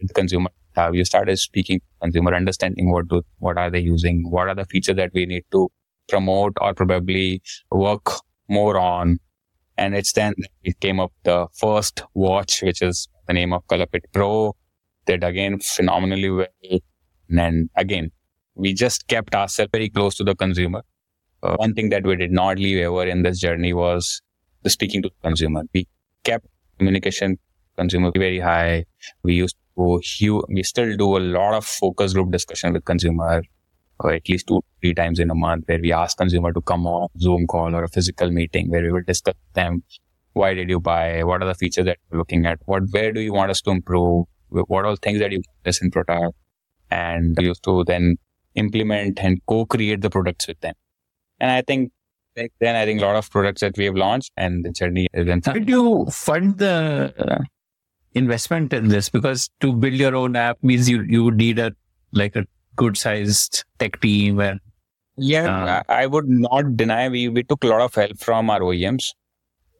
[0.00, 0.50] with consumer.
[0.76, 4.64] Uh, we started speaking consumer, understanding what do, what are they using, what are the
[4.64, 5.70] features that we need to
[6.08, 8.10] promote or probably work
[8.48, 9.18] more on.
[9.76, 14.04] And it's then it came up the first watch, which is the name of ColorFit
[14.12, 14.54] Pro,
[15.06, 16.78] did again phenomenally well.
[17.30, 18.10] And again,
[18.54, 20.82] we just kept ourselves very close to the consumer.
[21.42, 24.22] Uh, one thing that we did not leave ever in this journey was
[24.62, 25.62] the speaking to the consumer.
[25.74, 25.88] We
[26.22, 26.46] kept
[26.78, 27.38] communication
[27.76, 28.84] consumer very high.
[29.22, 29.56] We used
[30.02, 33.42] huge, we still do a lot of focus group discussion with consumer
[34.00, 36.86] or at least two, three times in a month where we ask consumer to come
[36.86, 39.82] on Zoom call or a physical meeting where we will discuss them.
[40.32, 41.22] Why did you buy?
[41.22, 42.58] What are the features that you're looking at?
[42.66, 44.26] What, where do you want us to improve?
[44.48, 46.36] What all things that you want in product?
[46.90, 48.16] And we used to then
[48.54, 50.74] implement and co-create the products with them.
[51.40, 51.92] And I think
[52.34, 55.08] back then I think a lot of products that we have launched and the journey.
[55.14, 57.44] How did you fund the uh,
[58.14, 59.08] investment in this?
[59.08, 61.72] Because to build your own app means you, you would need a,
[62.12, 62.46] like a
[62.76, 64.60] good sized tech team and
[65.16, 68.60] yeah, uh, I would not deny we, we took a lot of help from our
[68.60, 69.10] OEMs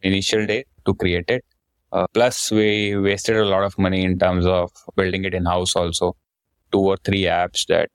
[0.02, 1.44] initial day to create it.
[1.90, 5.74] Uh, plus we wasted a lot of money in terms of building it in house
[5.74, 6.16] also.
[6.70, 7.90] Two or three apps that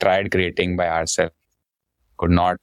[0.00, 1.34] tried creating by ourselves
[2.18, 2.58] could not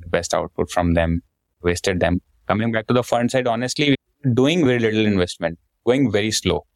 [0.00, 1.22] the best output from them,
[1.62, 2.20] wasted them.
[2.48, 3.96] Coming back to the fund side, honestly,
[4.34, 6.66] doing very little investment, going very slow,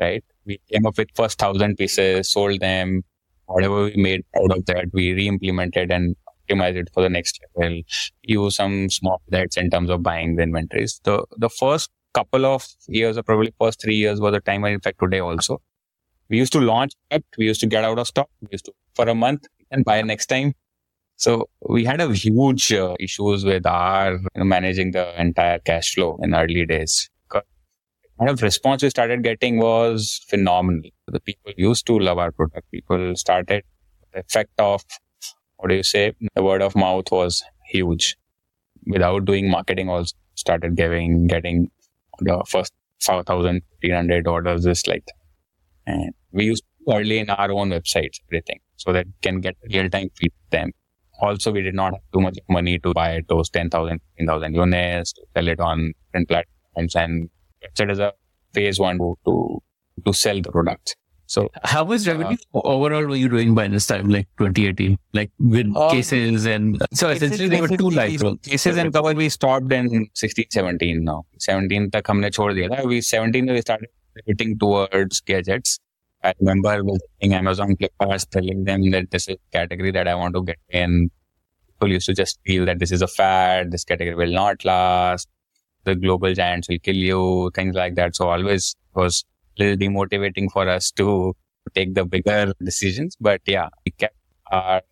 [0.00, 0.24] right?
[0.44, 3.04] We came up with first thousand pieces, sold them,
[3.46, 7.82] whatever we made out of that, we re-implemented and optimized it for the next level.
[8.22, 11.00] Use some small bets in terms of buying the inventories.
[11.04, 14.64] The the first couple of years, or probably first three years, was the time.
[14.64, 15.60] In fact, today also,
[16.28, 17.24] we used to launch it.
[17.38, 18.28] We used to get out of stock.
[18.40, 20.54] We used to for a month and buy next time.
[21.16, 25.94] So we had a huge uh, issues with our you know, managing the entire cash
[25.94, 27.10] flow in early days
[28.18, 30.90] kind of response we started getting was phenomenal.
[31.06, 32.70] The people used to love our product.
[32.70, 33.64] People started
[34.12, 34.84] the effect of
[35.56, 36.12] what do you say?
[36.34, 38.16] The word of mouth was huge.
[38.86, 41.70] Without doing marketing, also started giving getting
[42.18, 45.14] the first 5,300 orders just like that.
[45.86, 50.10] And we used early in our own websites, everything, so that can get real time
[50.16, 50.72] feed them.
[51.20, 55.22] Also, we did not have too much money to buy those 10,000, 15,000 units, to
[55.36, 57.30] sell it on different platforms and
[57.62, 58.12] it as a
[58.52, 59.62] phase one to, to,
[60.04, 60.96] to sell the product.
[61.26, 65.30] So how was revenue uh, overall were you doing by this time, like 2018, like
[65.38, 68.22] with uh, cases and so essentially there were two lives.
[68.42, 71.24] Cases and cover we stopped in 16, 17 now.
[71.38, 73.88] 17 tak humne chhod diya We 17 we started
[74.26, 75.78] hitting towards gadgets.
[76.22, 80.42] I remember visiting Amazon Flipkart, telling them that this is category that I want to
[80.42, 81.10] get in.
[81.70, 85.28] People used to just feel that this is a fad, this category will not last
[85.84, 88.16] the global giants will kill you, things like that.
[88.16, 89.24] So always was
[89.58, 91.34] a little demotivating for us to
[91.74, 93.16] take the bigger decisions.
[93.20, 94.16] But yeah, we kept
[94.50, 94.82] our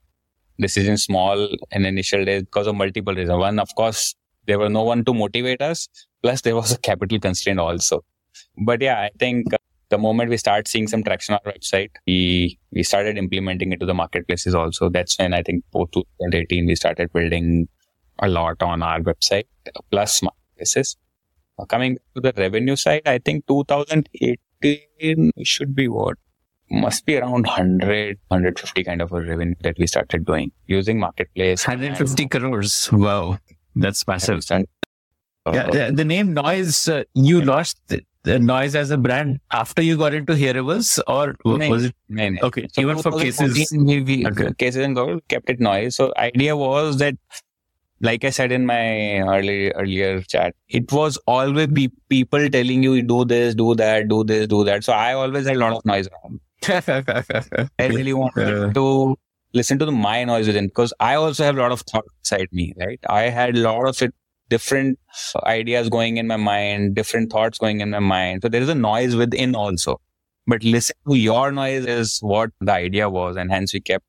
[0.59, 3.39] decisions small in initial days because of multiple reasons.
[3.39, 4.15] One, of course,
[4.47, 5.89] there was no one to motivate us.
[6.23, 8.05] Plus, there was a capital constraint also.
[8.59, 11.91] But yeah, I think uh, the moment we start seeing some traction on our website,
[12.07, 14.89] we we started implementing it to the marketplaces also.
[14.89, 17.69] That's when I think post 2018 we started building
[18.21, 19.45] a lot on our website.
[19.91, 20.21] Plus,
[20.61, 20.97] basis.
[21.59, 26.17] Uh, coming to the revenue side, I think 2018 should be what?
[26.73, 31.67] Must be around 100, 150 kind of a revenue that we started doing using marketplace.
[31.67, 32.89] 150 crores.
[32.93, 33.39] Wow.
[33.75, 34.45] That's massive.
[35.47, 39.83] Uh, yeah, the name Noise, uh, you lost the, the, Noise as a brand after
[39.83, 41.95] you got into hearables or was it?
[42.43, 42.69] Okay.
[42.73, 43.73] So Even for cases.
[43.73, 44.53] We, we, okay.
[44.59, 45.97] Cases and gold kept it Noise.
[45.97, 47.17] So idea was that
[48.01, 53.03] like I said in my early earlier chat, it was always be people telling you
[53.03, 54.85] do this, do that, do this, do that.
[54.85, 56.41] So I always had a lot of noise around.
[57.79, 59.17] I really wanted to
[59.53, 62.49] listen to the, my noise within because I also have a lot of thought inside
[62.53, 63.01] me, right?
[63.09, 64.15] I had a lot of it,
[64.49, 64.99] different
[65.45, 68.43] ideas going in my mind, different thoughts going in my mind.
[68.43, 70.01] So there is a noise within also.
[70.47, 74.05] But listen to your noise is what the idea was, and hence we kept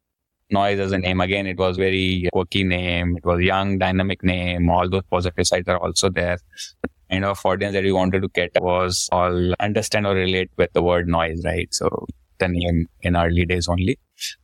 [0.51, 1.21] Noise as a name.
[1.21, 3.17] Again, it was very quirky name.
[3.17, 4.69] It was young, dynamic name.
[4.69, 6.37] All those positive sides are also there.
[6.83, 10.71] The kind of audience that we wanted to get was all understand or relate with
[10.73, 11.73] the word noise, right?
[11.73, 12.05] So
[12.39, 13.99] the name in early days only.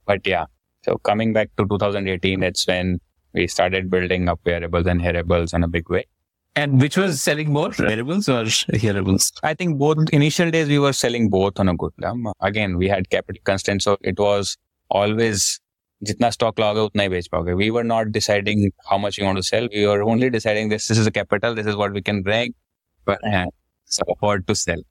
[0.06, 0.46] But yeah.
[0.84, 3.00] So coming back to 2018, that's when
[3.34, 6.06] we started building up wearables and hearables in a big way.
[6.56, 9.32] And which was selling more, wearables or hearables?
[9.44, 12.28] I think both initial days we were selling both on a good term.
[12.42, 14.58] Again, we had capital constraints, so it was
[14.90, 15.60] always
[16.03, 19.41] जितना stock लाओगे उतना ही बेच पाओगे we were not deciding how much we want
[19.41, 22.03] to sell we were only deciding this this is a capital this is what we
[22.09, 22.55] can bring
[23.11, 23.47] but uh,
[23.85, 24.83] so afford to sell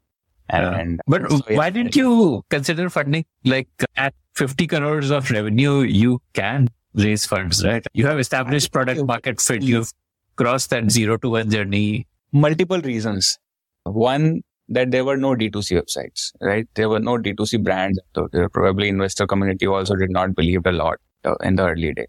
[0.49, 1.57] and, but so, yeah.
[1.57, 7.63] why didn't you consider funding like at 50 crores of revenue you can raise funds
[7.65, 9.91] right you have established product market fit you've
[10.35, 13.37] crossed that zero to one journey multiple reasons
[13.83, 16.66] one that there were no D2C websites, right?
[16.74, 17.98] There were no D2C brands.
[18.14, 21.94] So there probably investor community also did not believe a lot uh, in the early
[21.94, 22.08] days.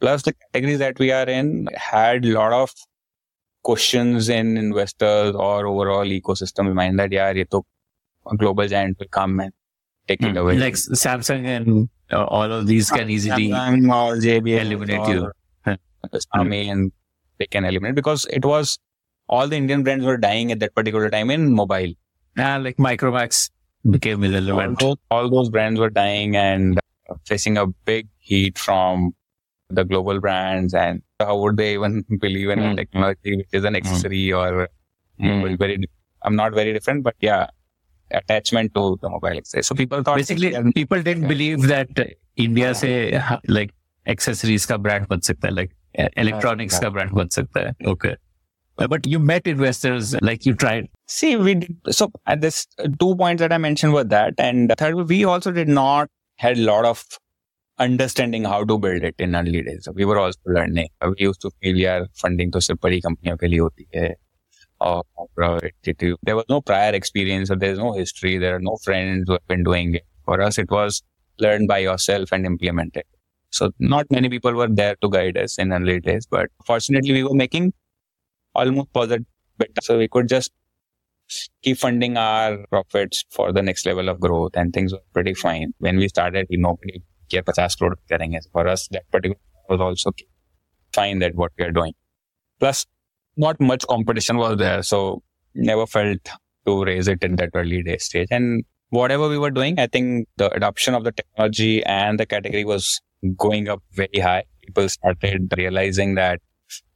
[0.00, 2.72] Plus the categories that we are in had a lot of
[3.62, 7.64] questions in investors or overall ecosystem mind that yeah, ye to
[8.30, 9.52] a global giant will come and
[10.08, 10.28] take mm.
[10.28, 10.38] it hmm.
[10.38, 10.58] away.
[10.58, 15.34] Like Samsung and uh, all of these can easily Samsung or JBL eliminate or,
[15.66, 15.76] you.
[16.12, 16.92] Xiaomi and
[17.38, 18.78] they can eliminate because it was
[19.30, 21.94] all the Indian brands were dying at that particular time in mobile.
[22.36, 23.50] Yeah, like Micromax
[23.88, 24.82] became irrelevant.
[24.82, 26.78] All those, all those brands were dying and
[27.26, 29.14] facing a big heat from
[29.68, 30.74] the global brands.
[30.74, 32.76] And how would they even believe in mm.
[32.76, 34.38] technology, which is an accessory mm.
[34.38, 34.68] or
[35.20, 35.58] mm.
[35.58, 35.78] very,
[36.22, 37.46] I'm not very different, but yeah,
[38.10, 39.62] attachment to the mobile accessory.
[39.62, 41.28] So people thought basically people didn't yeah.
[41.28, 41.88] believe that
[42.36, 43.72] India say like
[44.06, 45.70] accessories ka brand ban sakta hai, like
[46.16, 47.86] electronics ka brand ban sakta hai.
[47.92, 48.16] Okay.
[48.79, 50.89] But you met investors like you tried.
[51.07, 51.77] See, we did.
[51.91, 54.33] So at this uh, two points that I mentioned were that.
[54.37, 57.05] And third, we also did not had a lot of
[57.77, 59.85] understanding how to build it in early days.
[59.85, 60.89] So we were also learning.
[61.01, 64.13] We used to feel yeah, funding to सिर्फ बड़ी कंपनियों के लिए होती है.
[64.81, 65.03] Or,
[66.23, 68.37] there was no prior experience or there's no history.
[68.37, 70.03] There are no friends who have been doing it.
[70.25, 71.01] For us, it was
[71.39, 73.07] learn by yourself and implement it.
[73.51, 77.23] So not many people were there to guide us in early days, but fortunately we
[77.23, 77.73] were making
[78.54, 79.26] almost positive.
[79.82, 80.52] So we could just
[81.62, 85.72] keep funding our profits for the next level of growth and things were pretty fine.
[85.78, 88.38] When we started, we nobody care 50 crore karenge.
[88.52, 90.12] For us, that particular was also
[90.92, 91.92] fine that what we are doing.
[92.58, 92.86] Plus,
[93.36, 94.82] not much competition was there.
[94.82, 95.22] So
[95.54, 96.28] never felt
[96.66, 98.28] to raise it in that early day stage.
[98.30, 102.64] And whatever we were doing, I think the adoption of the technology and the category
[102.64, 103.00] was
[103.36, 104.44] going up very high.
[104.62, 106.40] People started realizing that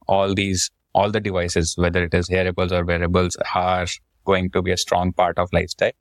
[0.07, 3.85] all these all the devices, whether it is hearables or wearables, are
[4.25, 5.91] going to be a strong part of lifestyle.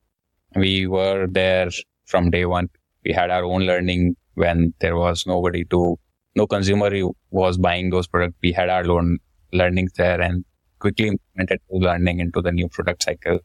[0.55, 1.71] We were there
[2.07, 2.69] from day one.
[3.05, 5.99] We had our own learning when there was nobody to,
[6.37, 6.91] no consumer
[7.31, 8.37] was buying those products.
[8.43, 9.19] We had our own
[9.53, 10.45] learnings there and
[10.79, 13.41] quickly implemented learning into the new product cycle.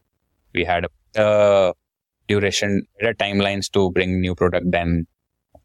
[0.54, 0.86] We had
[1.16, 1.72] a uh,
[2.28, 5.06] duration, better timelines to bring new product than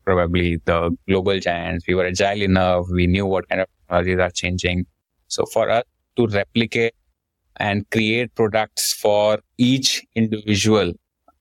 [0.03, 1.85] probably the global giants.
[1.87, 2.85] We were agile enough.
[2.91, 4.85] We knew what kind of technologies are changing.
[5.27, 5.83] So for us
[6.17, 6.93] to replicate
[7.57, 10.93] and create products for each individual,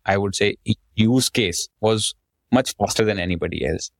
[0.06, 0.56] I would say
[0.94, 2.14] use case was
[2.52, 3.90] much faster than anybody else.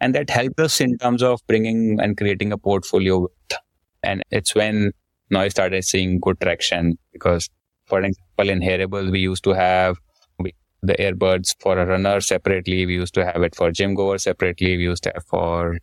[0.00, 3.20] And that helped us in terms of bringing and creating a portfolio.
[3.20, 3.58] With,
[4.02, 4.92] and it's when
[5.34, 7.48] I started seeing good traction because,
[7.86, 9.96] for example, in hearables, we used to have
[10.84, 12.84] the earbuds for a runner separately.
[12.84, 14.76] We used to have it for gym goers separately.
[14.76, 15.78] We used to have for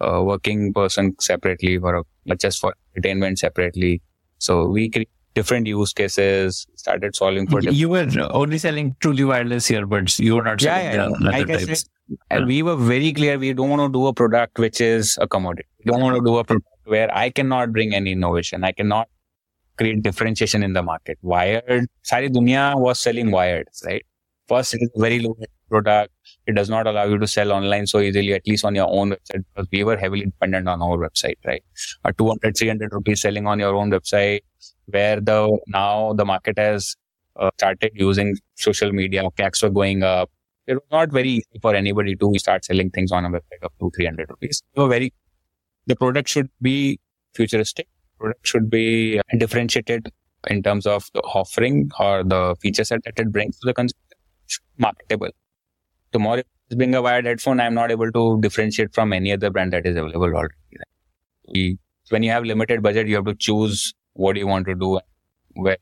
[0.00, 4.02] a working person separately for a, just for entertainment separately.
[4.38, 7.60] So we create different use cases, started solving for.
[7.60, 10.18] You were only selling truly wireless earbuds.
[10.18, 11.42] You were not selling yeah, yeah, yeah.
[11.42, 11.84] other types.
[12.30, 13.38] And we were very clear.
[13.38, 15.68] We don't want to do a product which is a commodity.
[15.84, 18.62] We don't want to do a product where I cannot bring any innovation.
[18.62, 19.08] I cannot
[19.78, 21.18] create differentiation in the market.
[21.22, 24.04] Wired, Sari Dunya was selling wired, right?
[24.46, 25.36] First, it is a very low
[25.68, 26.12] product.
[26.46, 29.10] It does not allow you to sell online so easily, at least on your own
[29.10, 31.62] website, because we were heavily dependent on our website, right?
[32.04, 34.40] A 200, 300 rupees selling on your own website,
[34.86, 36.96] where the now the market has
[37.36, 40.30] uh, started using social media, CACs were going up.
[40.66, 43.72] It was not very easy for anybody to start selling things on a website of
[43.80, 44.62] two, 300 rupees.
[44.76, 45.12] Very,
[45.86, 47.00] the product should be
[47.34, 47.88] futuristic.
[48.18, 50.10] Product should be differentiated
[50.48, 54.00] in terms of the offering or the feature set that it brings to the consumer.
[54.78, 55.30] Marketable
[56.14, 59.72] tomorrow is being a wired headphone, I'm not able to differentiate from any other brand
[59.72, 61.78] that is available already.
[62.10, 65.00] when you have limited budget, you have to choose what you want to do,
[65.54, 65.76] where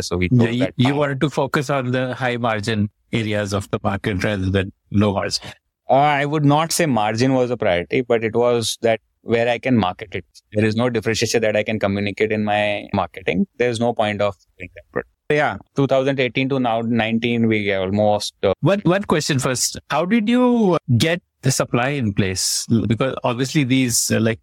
[0.00, 3.80] so we yeah, you, you wanted to focus on the high margin areas of the
[3.82, 5.52] market rather than low margin.
[5.90, 9.58] Uh, I would not say margin was a priority, but it was that where I
[9.58, 10.26] can market it.
[10.52, 13.46] There is no differentiation that I can communicate in my marketing.
[13.56, 18.80] There's no point of doing that yeah 2018 to now 19 we almost uh, one
[18.80, 24.20] one question first how did you get the supply in place because obviously these uh,
[24.20, 24.40] like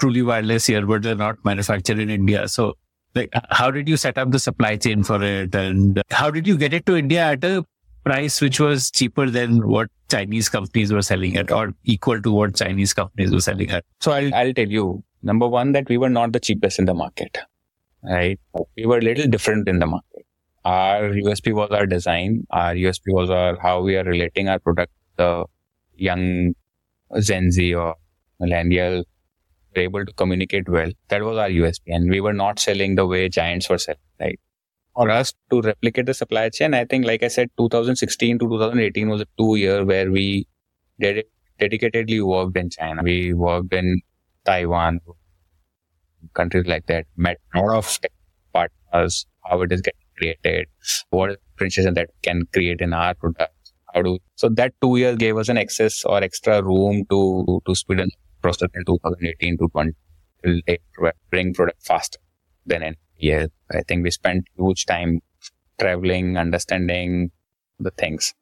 [0.00, 2.74] truly wireless earbuds are not manufactured in india so
[3.18, 5.54] Like, how did you set up the supply chain for it?
[5.54, 7.64] And how did you get it to India at a
[8.08, 12.54] price which was cheaper than what Chinese companies were selling at or equal to what
[12.56, 13.84] Chinese companies were selling at?
[14.00, 16.94] So I'll, I'll tell you, number one, that we were not the cheapest in the
[16.94, 17.38] market,
[18.02, 18.38] right?
[18.76, 20.07] We were a little different in the market.
[20.72, 22.46] Our USP was our design.
[22.50, 25.44] Our USP was our, how we are relating our product, the
[25.96, 26.54] young
[27.20, 27.96] Gen Z or
[28.40, 29.04] millennial
[29.74, 30.90] were able to communicate well.
[31.08, 31.94] That was our USP.
[31.94, 34.38] And we were not selling the way giants were selling, right?
[34.94, 39.08] For us to replicate the supply chain, I think, like I said, 2016 to 2018
[39.10, 40.46] was a two year where we
[41.00, 41.24] ded-
[41.60, 43.02] dedicatedly worked in China.
[43.04, 44.00] We worked in
[44.46, 45.00] Taiwan,
[46.34, 47.98] countries like that, met a lot of
[48.52, 50.66] partners, how it is getting created,
[51.10, 53.54] what differentiation that can create in our product.
[53.94, 57.74] How do so that two years gave us an excess or extra room to to
[57.74, 58.08] speed up
[58.42, 59.92] process in 2018 to 20
[61.30, 62.18] bring product faster
[62.66, 63.48] than any year.
[63.72, 65.20] I think we spent huge time
[65.78, 67.30] traveling, understanding
[67.78, 68.34] the things.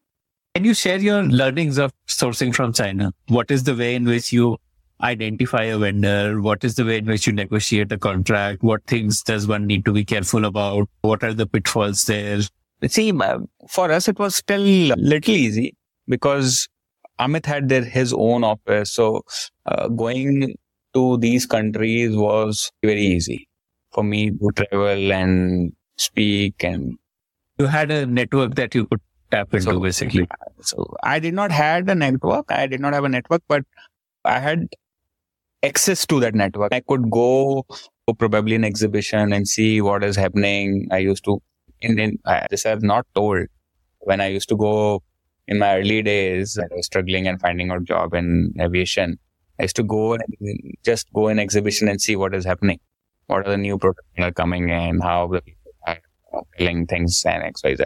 [0.55, 3.13] Can you share your learnings of sourcing from China?
[3.29, 4.57] What is the way in which you
[5.03, 6.41] identify a vendor?
[6.41, 8.63] What is the way in which you negotiate a contract?
[8.63, 10.89] What things does one need to be careful about?
[11.03, 12.41] What are the pitfalls there?
[12.89, 13.13] See,
[13.69, 15.75] for us, it was still little easy
[16.09, 16.69] because
[17.19, 18.93] Amit had their, his own office.
[18.93, 19.23] So
[19.65, 20.55] uh, going
[20.97, 23.49] to these countries was very easy
[23.93, 26.97] for me to travel and speak and
[27.59, 30.27] you had a network that you could tap into so, basically
[30.61, 33.65] so i did not had a network i did not have a network but
[34.25, 34.67] i had
[35.67, 37.65] access to that network i could go
[38.09, 41.41] to probably an exhibition and see what is happening i used to
[41.81, 43.47] in, in I, this i have not told
[44.01, 45.03] when i used to go
[45.49, 49.19] in my early days, I was struggling and finding a job in aviation.
[49.59, 50.23] I used to go and
[50.85, 52.81] just go in exhibition and see what is happening.
[53.27, 55.99] What are the new products are coming in, how the people are
[56.59, 57.85] selling things and X, Y, Z.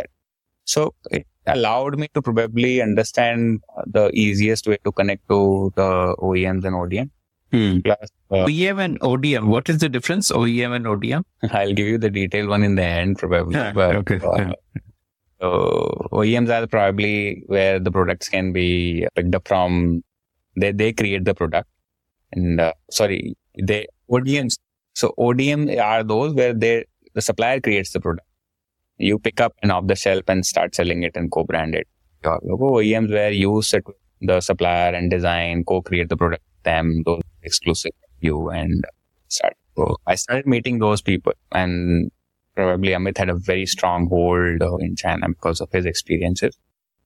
[0.65, 6.65] So it allowed me to probably understand the easiest way to connect to the OEMs
[6.65, 7.11] and ODM.
[7.53, 7.81] Hmm.
[7.81, 9.47] Plus, uh, OEM and ODM.
[9.47, 10.31] What is the difference?
[10.31, 11.25] OEM and ODM?
[11.51, 13.55] I'll give you the detailed one in the end, probably.
[13.55, 14.21] But, okay.
[14.23, 14.53] Uh,
[15.41, 20.05] so OEMs are probably where the products can be picked up from.
[20.57, 21.69] They they create the product,
[22.33, 24.59] and uh, sorry, they ODMs.
[24.95, 26.85] So ODM are those where they
[27.15, 28.27] the supplier creates the product.
[28.99, 31.89] You pick up and off the shelf and start selling it and co-brand it.
[32.23, 37.03] Your logo OEMs where you sit with the supplier and design, co-create the product them,
[37.05, 38.85] those exclusive you and
[39.29, 39.57] start.
[39.77, 42.11] So I started meeting those people and
[42.55, 46.59] probably Amit had a very strong hold in China because of his experiences.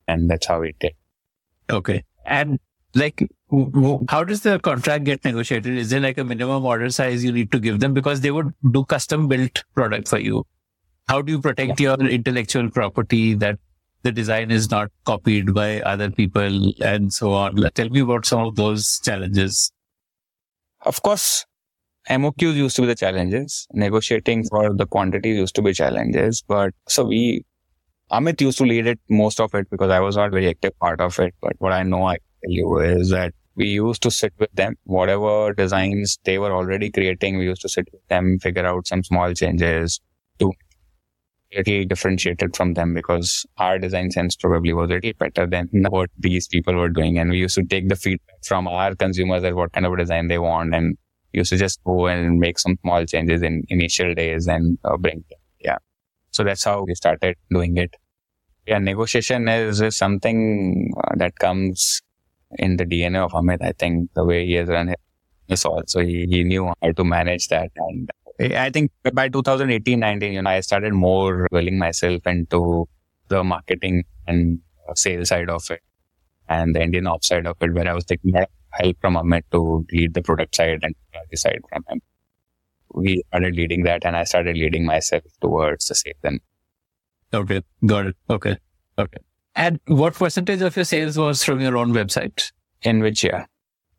[0.07, 0.93] And that's how it did.
[1.69, 2.03] Okay.
[2.25, 2.59] And
[2.93, 3.27] like,
[4.09, 5.77] how does the contract get negotiated?
[5.77, 7.93] Is there like a minimum order size you need to give them?
[7.93, 10.45] Because they would do custom built product for you.
[11.07, 11.95] How do you protect yeah.
[11.97, 13.59] your intellectual property that
[14.03, 17.55] the design is not copied by other people and so on?
[17.73, 19.71] Tell me about some of those challenges.
[20.85, 21.45] Of course,
[22.09, 23.67] MOQs used to be the challenges.
[23.73, 26.43] Negotiating for the quantity used to be challenges.
[26.47, 27.45] But so we,
[28.11, 31.01] Amit used to lead it most of it because I was not very active part
[31.01, 31.33] of it.
[31.41, 34.75] But what I know I tell you is that we used to sit with them,
[34.83, 39.03] whatever designs they were already creating, we used to sit with them, figure out some
[39.03, 40.01] small changes
[40.39, 40.51] to
[41.55, 46.09] little differentiated from them because our design sense probably was a little better than what
[46.17, 47.17] these people were doing.
[47.17, 50.27] And we used to take the feedback from our consumers at what kind of design
[50.27, 50.97] they want and
[51.33, 55.23] used to just go and make some small changes in initial days and uh, bring
[55.29, 55.39] them.
[55.59, 55.77] Yeah.
[56.31, 57.95] So that's how we started doing it.
[58.65, 62.01] Yeah, negotiation is, is something uh, that comes
[62.57, 63.61] in the DNA of Amit.
[63.61, 64.95] I think the way he has run
[65.47, 67.69] his also he, he knew how to manage that.
[67.75, 68.09] And
[68.39, 72.87] I think by 2018, 19, you know, I started more willing myself into
[73.29, 74.59] the marketing and
[74.95, 75.81] sales side of it
[76.47, 78.33] and the Indian ops side of it, where I was taking
[78.71, 82.01] help from Amit to lead the product side and technology side from him.
[82.93, 86.39] We started leading that and I started leading myself towards the sales then.
[87.33, 87.61] Okay.
[87.85, 88.15] Got it.
[88.29, 88.57] Okay.
[88.97, 89.17] Okay.
[89.55, 92.51] And what percentage of your sales was from your own website?
[92.81, 93.47] In which year?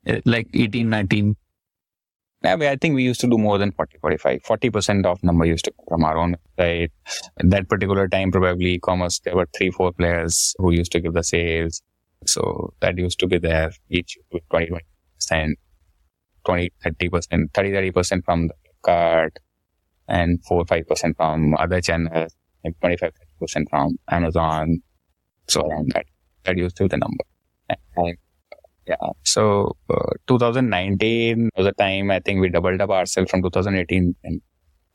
[0.07, 1.37] Uh, like 18, 19?
[2.55, 4.43] Mean, I think we used to do more than 40, 45.
[4.43, 6.91] 40% of number used to come from our own website.
[7.41, 11.15] At that particular time, probably e-commerce, there were three, four players who used to give
[11.15, 11.83] the sales.
[12.27, 14.17] So that used to be there each
[14.51, 14.71] 20,
[15.21, 15.55] 20%,
[16.45, 19.41] 20, 30%, 30, 30% from the card
[20.09, 22.35] and 4, 5% from other channels
[22.65, 24.83] and 25, 30% from Amazon.
[25.49, 26.07] So around that,
[26.45, 27.25] that used to be the number.
[27.97, 28.17] And,
[28.87, 28.97] yeah.
[29.25, 34.41] So uh, 2019 was the time I think we doubled up ourselves from 2018 and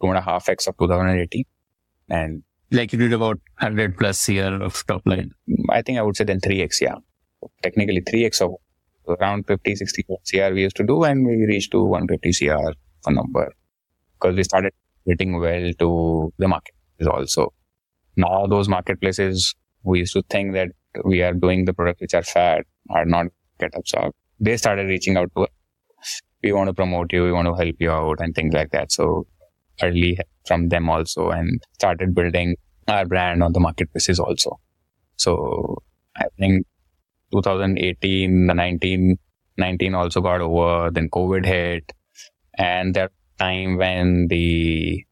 [0.01, 1.43] two and a half X of 2018.
[2.09, 5.31] And like you did about 100 plus year of top line.
[5.69, 6.95] I think I would say then 3X, yeah.
[7.63, 8.55] Technically 3X of
[9.19, 12.71] around 50, 60 CR we used to do and we reached to 150 CR
[13.03, 13.51] for number
[14.13, 14.73] because we started
[15.07, 17.53] getting well to the market is also.
[18.15, 20.69] Now those marketplaces, we used to think that
[21.03, 23.27] we are doing the products which are fat are not
[23.61, 24.15] get absorbed.
[24.39, 26.21] They started reaching out to us.
[26.43, 27.23] We want to promote you.
[27.23, 28.91] We want to help you out and things like that.
[28.91, 29.27] So
[29.81, 32.55] early from them also and started building
[32.87, 34.59] our brand on the marketplaces also.
[35.17, 35.83] So
[36.17, 36.65] I think
[37.31, 39.17] 2018, the 19,
[39.57, 41.91] 19 also got over, then COVID hit
[42.57, 45.05] and that time when the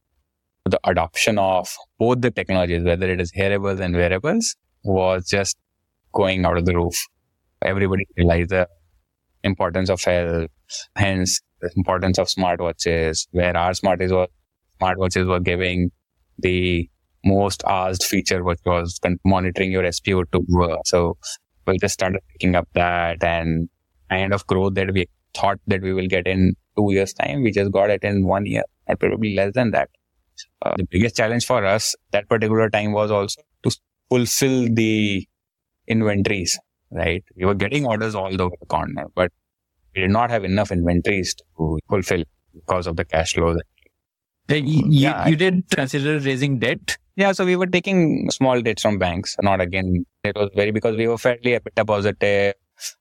[0.65, 5.57] the adoption of both the technologies, whether it is hearables and wearables, was just
[6.13, 7.07] going out of the roof.
[7.61, 8.67] Everybody realized the
[9.43, 10.49] importance of health,
[10.95, 14.27] hence the importance of smartwatches, where our smartwatches were,
[14.81, 15.91] smartwatches were giving
[16.37, 16.89] the
[17.25, 20.79] most asked feature, which was monitoring your SpO2.
[20.85, 21.17] So
[21.67, 23.69] we just started picking up that and
[24.09, 27.43] kind of growth that we thought that we will get in two years time.
[27.43, 29.89] We just got it in one year or probably less than that.
[30.61, 33.71] Uh, the biggest challenge for us that particular time was also to
[34.09, 35.27] fulfill the
[35.87, 36.57] inventories,
[36.91, 37.23] right?
[37.35, 39.31] We were getting orders all over the corner, but
[39.95, 42.23] we did not have enough inventories to fulfill
[42.53, 43.57] because of the cash flow.
[44.47, 46.97] You, yeah, you did consider raising debt?
[47.15, 49.35] Yeah, so we were taking small debts from banks.
[49.41, 52.53] Not again, it was very because we were fairly EBITDA positive.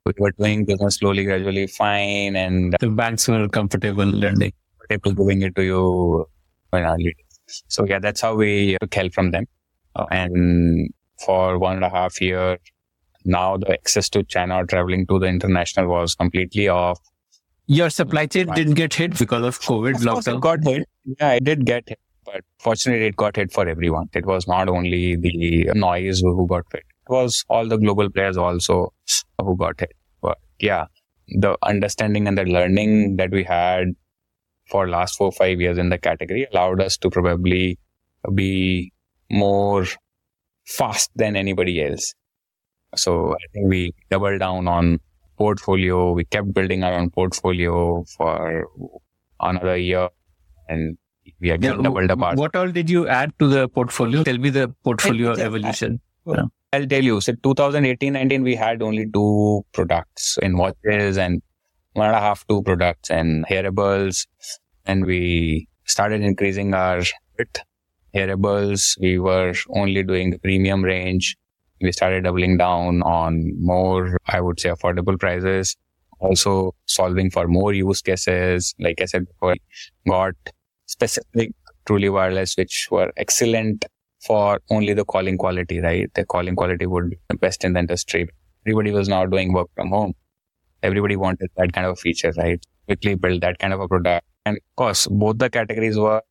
[0.05, 4.53] We were doing business slowly, gradually, fine, and the banks were comfortable lending,
[4.89, 6.27] comfortable giving it to you
[6.73, 7.17] in early
[7.47, 9.47] So yeah, that's how we took help from them.
[9.95, 10.91] Uh, and
[11.25, 12.59] for one and a half year,
[13.29, 16.99] now the access to China or traveling to the international was completely off.
[17.67, 20.37] Your supply chain didn't get hit because of COVID of lockdown.
[20.37, 20.89] It got hit.
[21.21, 24.09] Yeah, it did get hit, but fortunately, it got hit for everyone.
[24.15, 28.39] It was not only the noise who got hit; it was all the global players
[28.39, 28.95] also
[29.39, 29.93] who got hit.
[30.23, 30.87] But yeah,
[31.29, 33.89] the understanding and the learning that we had
[34.71, 37.79] for last four five years in the category allowed us to probably
[38.35, 38.93] be
[39.31, 39.85] more
[40.67, 42.15] fast than anybody else.
[42.97, 45.01] So I think we doubled down on
[45.37, 46.13] portfolio.
[46.13, 48.67] We kept building our own portfolio for
[49.41, 50.09] another year
[50.69, 50.97] and
[51.41, 52.37] we again yeah, doubled apart.
[52.37, 54.25] What all did you add to the portfolio?
[54.25, 56.01] Tell me the portfolio evolution.
[56.27, 56.43] Uh, yeah.
[56.73, 57.21] I'll tell you.
[57.21, 61.43] So 2018-19, we had only two products in watches and
[61.95, 64.27] one and a half, two products and hearables.
[64.85, 67.03] And we started increasing our
[67.37, 67.61] bit
[68.15, 68.99] hearables.
[69.01, 71.37] We were only doing the premium range.
[71.81, 75.77] We started doubling down on more, I would say, affordable prices.
[76.21, 78.75] Also solving for more use cases.
[78.81, 79.55] Like I said before,
[80.09, 80.35] got
[80.87, 81.53] specific
[81.87, 83.85] truly wireless, which were excellent
[84.27, 86.11] for only the calling quality, right?
[86.15, 88.29] The calling quality would be the best in the industry.
[88.67, 90.15] Everybody was now doing work from home.
[90.83, 92.61] Everybody wanted that kind of a feature, right?
[92.87, 94.27] Quickly build that kind of a product.
[94.45, 96.23] And of course, both the categories were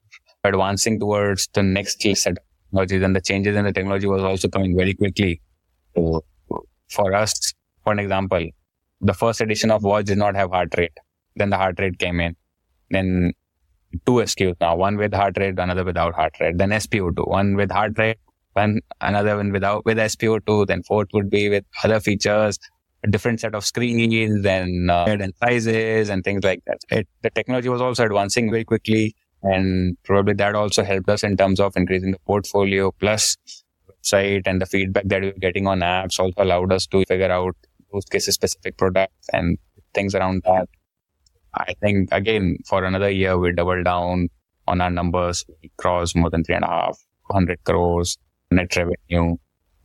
[0.43, 2.37] advancing towards the next set of
[2.67, 5.41] technologies and the changes in the technology was also coming very quickly.
[5.95, 6.23] So
[6.89, 7.53] for us,
[7.83, 8.45] for an example,
[9.01, 10.97] the first edition of watch did not have heart rate.
[11.35, 12.35] Then the heart rate came in.
[12.89, 13.33] Then
[14.05, 16.57] two SKUs now, one with heart rate, another without heart rate.
[16.57, 18.17] Then SPO2, one with heart rate,
[18.53, 20.67] one another one without with SPO2.
[20.67, 22.57] Then fourth would be with other features,
[23.03, 26.79] a different set of screens and uh, and sizes and things like that.
[26.89, 29.15] It, the technology was also advancing very quickly.
[29.43, 33.37] And probably that also helped us in terms of increasing the portfolio plus
[33.89, 37.31] website and the feedback that we were getting on apps also allowed us to figure
[37.31, 37.55] out
[37.91, 39.57] those cases specific products and
[39.93, 40.67] things around that.
[41.53, 44.29] I think again, for another year, we doubled down
[44.67, 45.45] on our numbers.
[45.61, 46.99] We crossed more than three and a half
[47.31, 48.17] hundred crores
[48.51, 49.35] net revenue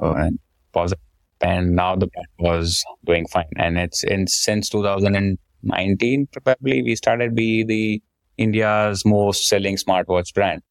[0.00, 0.38] uh, and
[0.72, 1.02] positive.
[1.40, 3.50] And now the brand was doing fine.
[3.56, 8.02] And it's in since 2019, probably we started be the
[8.36, 10.62] India's most selling smartwatch brand.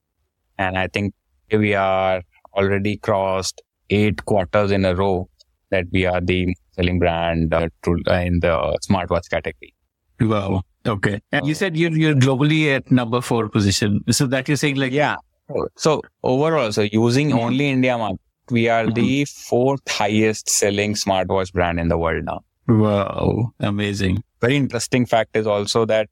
[0.58, 1.14] And I think
[1.52, 2.22] we are
[2.54, 5.30] already crossed eight quarters in a row
[5.70, 9.74] that we are the selling brand uh, in the smartwatch category.
[10.20, 10.64] Wow.
[10.86, 11.20] Okay.
[11.32, 14.02] And you said you're, you're globally at number four position.
[14.10, 15.16] So that you're saying like, yeah.
[15.76, 17.40] So overall, so using mm-hmm.
[17.40, 18.94] only India market, we are mm-hmm.
[18.94, 22.44] the fourth highest selling smartwatch brand in the world now.
[22.68, 23.54] Wow.
[23.60, 24.24] Amazing.
[24.40, 26.10] Very interesting fact is also that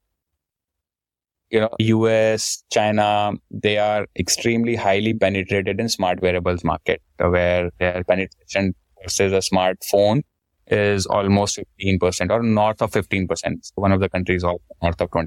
[1.50, 8.04] you know, US, China, they are extremely highly penetrated in smart wearables market where their
[8.04, 10.22] penetration versus a smartphone
[10.68, 13.72] is almost 15% or north of 15%.
[13.74, 15.26] One of the countries all north of 20%.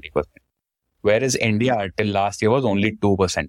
[1.02, 3.48] Whereas India till last year was only 2%.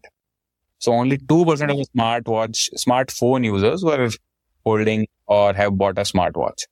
[0.80, 4.09] So only 2% of the smartwatch, smartphone users were
[4.65, 6.63] holding or have bought a smartwatch.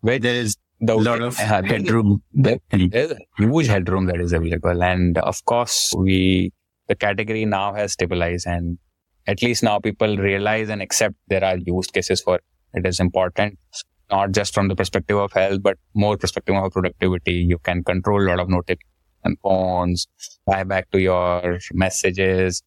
[0.00, 2.22] Where there is The a lot of uh, headroom.
[2.32, 4.82] there- there's a huge headroom that is available.
[4.82, 6.52] And of course, we,
[6.88, 8.78] the category now has stabilized and
[9.28, 12.44] at least now people realize and accept there are use cases for it.
[12.74, 13.58] It is important,
[14.10, 17.34] not just from the perspective of health, but more perspective of productivity.
[17.34, 18.88] You can control a lot of notifications
[19.24, 20.08] and phones,
[20.46, 22.62] buy back to your messages.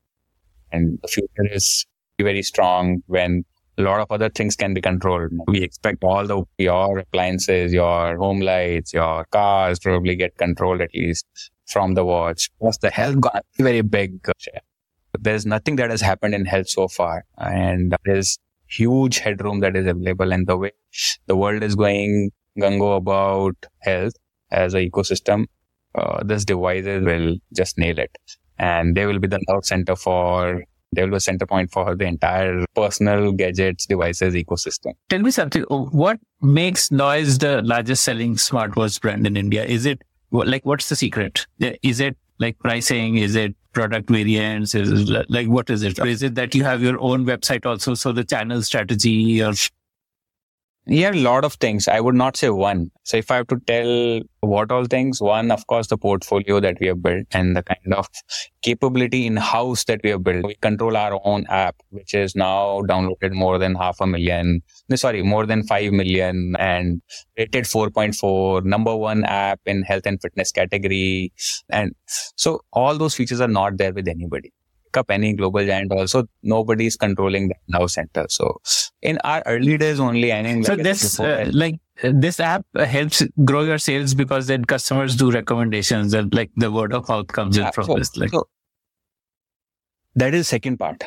[0.71, 1.85] And the future is
[2.19, 3.43] very strong when
[3.77, 5.31] a lot of other things can be controlled.
[5.47, 10.93] We expect all the your appliances, your home lights, your cars probably get controlled at
[10.93, 11.25] least
[11.65, 12.49] from the watch.
[12.59, 14.61] Plus, the health got a very big share.
[15.19, 19.87] There's nothing that has happened in health so far, and there's huge headroom that is
[19.87, 20.33] available.
[20.33, 20.71] And the way
[21.27, 24.13] the world is going gungo about health
[24.51, 25.45] as an ecosystem,
[25.95, 28.17] uh, this devices will just nail it,
[28.57, 30.63] and they will be the love center for
[30.95, 34.93] they will be a center point for the entire personal gadgets devices ecosystem.
[35.09, 35.63] Tell me something.
[35.63, 39.63] What makes Noise the largest selling smartwatch brand in India?
[39.63, 41.45] Is it like what's the secret?
[41.59, 43.17] Is it like pricing?
[43.17, 44.75] Is it product variants?
[44.75, 45.99] Is like what is it?
[45.99, 47.93] Or is it that you have your own website also?
[47.93, 49.53] So the channel strategy or
[50.87, 51.87] Yeah, a lot of things.
[51.87, 52.91] I would not say one.
[53.03, 56.77] So if I have to tell what all things, one, of course, the portfolio that
[56.79, 58.07] we have built and the kind of
[58.61, 60.45] capability in house that we have built.
[60.45, 64.61] We control our own app, which is now downloaded more than half a million.
[64.87, 67.01] No, sorry, more than 5 million and
[67.35, 71.33] rated 4.4, number one app in health and fitness category.
[71.69, 71.95] And
[72.35, 74.53] so all those features are not there with anybody.
[74.97, 78.25] Up any global giant also, nobody is controlling that now center.
[78.29, 78.61] So
[79.01, 83.23] in our early days only, I think so like this uh, like this app helps
[83.43, 87.57] grow your sales because then customers do recommendations and like the word of mouth comes
[87.57, 88.15] in from so- this.
[88.17, 88.47] Like so
[90.15, 91.03] that is second part.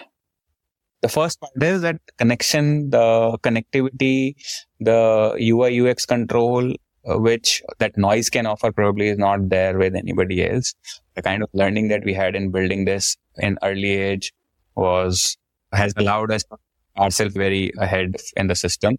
[1.01, 4.34] The first part is that connection, the connectivity,
[4.80, 6.74] the UI UX control,
[7.09, 10.74] Uh, which that noise can offer probably is not there with anybody else.
[11.14, 14.32] The kind of learning that we had in building this in early age
[14.76, 15.36] was
[15.72, 16.44] has allowed us
[16.98, 18.96] ourselves very ahead in the system.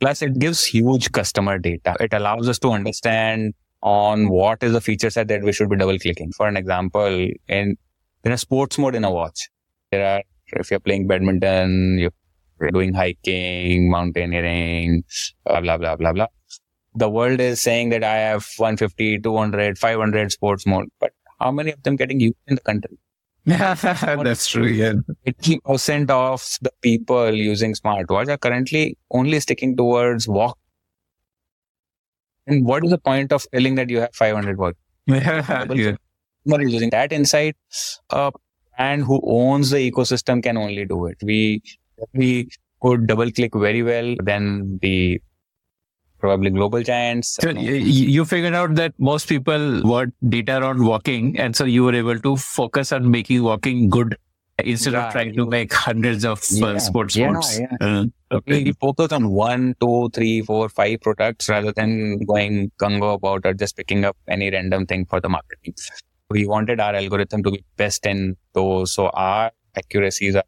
[0.00, 1.94] Plus, it gives huge customer data.
[2.00, 5.76] It allows us to understand on what is the feature set that we should be
[5.76, 6.32] double clicking.
[6.32, 7.76] For an example, in
[8.24, 9.50] in a sports mode in a watch,
[9.90, 10.22] there are
[10.54, 15.04] if you're playing badminton, you're doing hiking, mountaineering,
[15.44, 16.26] blah blah blah blah blah.
[16.94, 21.72] The world is saying that I have 150, 200, 500 sports mode, but how many
[21.72, 22.98] of them getting used in the country?
[23.44, 24.66] that's true.
[24.66, 24.92] Yeah.
[25.26, 30.58] 80% of the people using smartwatch are currently only sticking towards walk.
[32.46, 34.76] And what is the point of telling that you have 500 watch?
[35.06, 35.96] yeah.
[36.44, 37.56] Is using that insight.
[38.10, 41.16] Uh, A brand who owns the ecosystem can only do it.
[41.22, 41.62] We
[42.14, 42.48] we
[42.80, 44.16] could double click very well.
[44.22, 45.20] Then the
[46.22, 47.36] probably global giants.
[47.42, 51.94] So you figured out that most people want data around walking, and so you were
[51.94, 54.16] able to focus on making walking good
[54.58, 57.58] instead of trying to make hundreds of uh, sports Yeah, modes.
[57.58, 57.76] yeah.
[57.80, 58.64] Uh, we okay.
[58.64, 63.54] we focus on one, two, three, four, five products rather than going gungo about or
[63.54, 65.74] just picking up any random thing for the marketing.
[66.30, 68.92] We wanted our algorithm to be best in those.
[68.92, 70.44] So our accuracies are,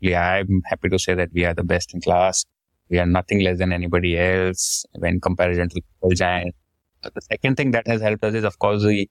[0.00, 2.44] yeah, I'm happy to say that we are the best in class.
[2.88, 6.54] We are nothing less than anybody else when comparison to the giant.
[7.02, 9.08] The second thing that has helped us is, of course, the,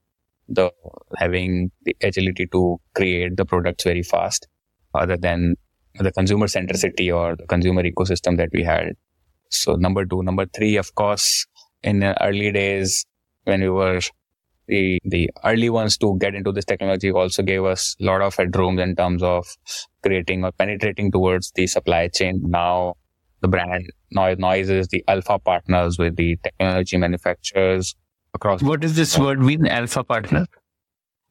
[0.48, 0.72] the
[1.18, 4.48] having the agility to create the products very fast
[4.94, 5.56] other than
[6.00, 8.94] the consumer centricity or the consumer ecosystem that we had.
[9.50, 11.46] So number two, number three, of course,
[11.84, 13.06] in the early days
[13.44, 14.02] when we were
[14.68, 18.36] the the early ones to get into this technology also gave us a lot of
[18.36, 19.46] headroom in terms of
[20.02, 22.42] creating or penetrating towards the supply chain.
[22.44, 22.96] Now
[23.46, 27.96] the brand Noise, Noise is the alpha partners with the technology manufacturers
[28.34, 30.46] across What does this word mean, alpha partner?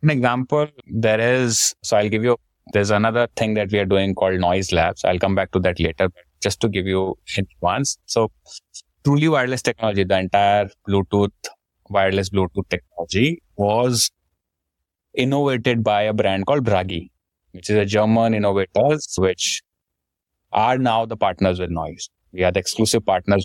[0.03, 2.37] an example, there is, so I'll give you,
[2.73, 5.05] there's another thing that we are doing called Noise Labs.
[5.05, 7.97] I'll come back to that later, but just to give you in advance.
[8.07, 8.31] So
[9.05, 11.33] truly wireless technology, the entire Bluetooth,
[11.89, 14.11] wireless Bluetooth technology was
[15.15, 17.11] innovated by a brand called Bragi,
[17.53, 19.63] which is a German innovators, which
[20.55, 22.09] are now the partners with Noise.
[22.33, 23.45] We are the exclusive partners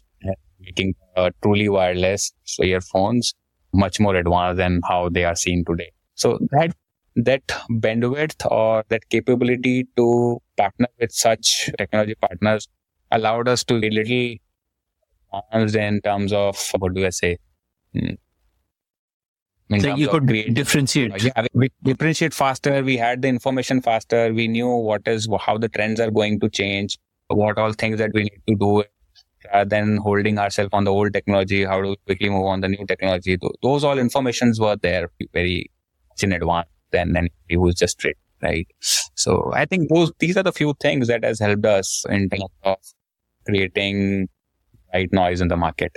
[0.59, 3.33] making uh, truly wireless earphones
[3.73, 5.91] much more advanced than how they are seen today.
[6.15, 6.75] So that
[7.15, 12.67] that bandwidth or that capability to partner with such technology partners
[13.11, 14.35] allowed us to be little
[15.33, 17.37] advanced in terms of what do I say?
[19.77, 21.21] So you could differentiate.
[21.23, 22.83] yeah, we, we differentiate faster.
[22.83, 24.33] We had the information faster.
[24.33, 26.97] We knew what is how the trends are going to change,
[27.27, 28.83] what all things that we need to do, uh,
[29.53, 31.65] rather than holding ourselves on the old technology.
[31.65, 33.37] How to quickly move on the new technology.
[33.61, 35.69] Those all informations were there very
[36.09, 38.67] much in advance Then then anybody was just straight, right?
[39.13, 42.43] So I think those these are the few things that has helped us in terms
[42.63, 42.77] of
[43.45, 44.29] creating
[44.93, 45.95] right noise in the market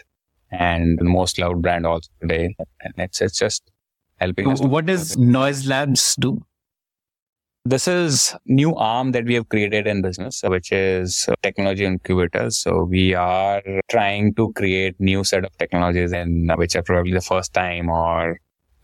[0.52, 2.54] and the most loud brand also today.
[2.80, 3.70] And it's it's just
[4.16, 4.60] helping us.
[4.60, 6.40] What does Noise Labs do?
[7.64, 12.58] This is new arm that we have created in business, which is technology incubators.
[12.58, 17.20] So we are trying to create new set of technologies and which are probably the
[17.20, 18.38] first time or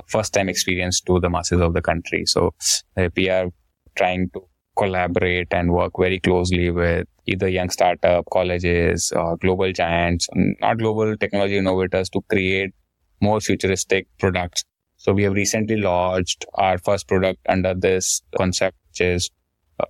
[0.07, 2.25] first time experience to the masses of the country.
[2.27, 2.55] So
[2.97, 3.51] uh, we are
[3.97, 4.47] trying to
[4.77, 11.17] collaborate and work very closely with either young startup colleges or global giants, not global
[11.17, 12.75] technology innovators to create
[13.21, 14.65] more futuristic products
[14.99, 19.31] so we have recently launched our first product under this concept, which is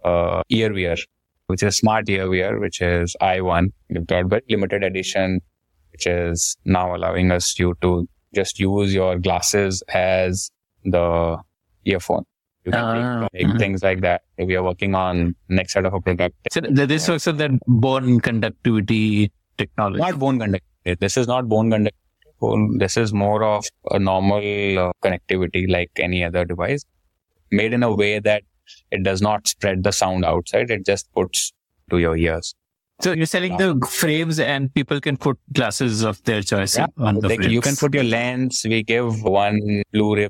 [0.05, 0.99] uh, eyewear,
[1.47, 3.68] which is smart eyewear, which is i1.
[3.89, 5.41] We've got very limited edition,
[5.93, 10.51] which is now allowing us you to just use your glasses as
[10.84, 11.39] the
[11.86, 12.24] earphone.
[12.69, 13.59] You can take, like, mhm.
[13.59, 14.23] things like that.
[14.39, 16.37] We are working on next set of a product.
[16.53, 20.01] So th- this works on that bone conductivity technology.
[20.01, 20.99] Not bone conductivity.
[21.01, 22.79] This is not bone conductivity.
[22.79, 26.85] This is more of a normal uh, connectivity like any other device,
[27.51, 28.43] made in a way that
[28.91, 30.71] it does not spread the sound outside.
[30.71, 31.53] It just puts
[31.91, 32.55] to your ears.
[33.01, 37.21] So you're selling the frames and people can put glasses of their choice Yeah, on
[37.21, 38.66] the Like, you can put your lens.
[38.69, 40.29] We give one Blu-ray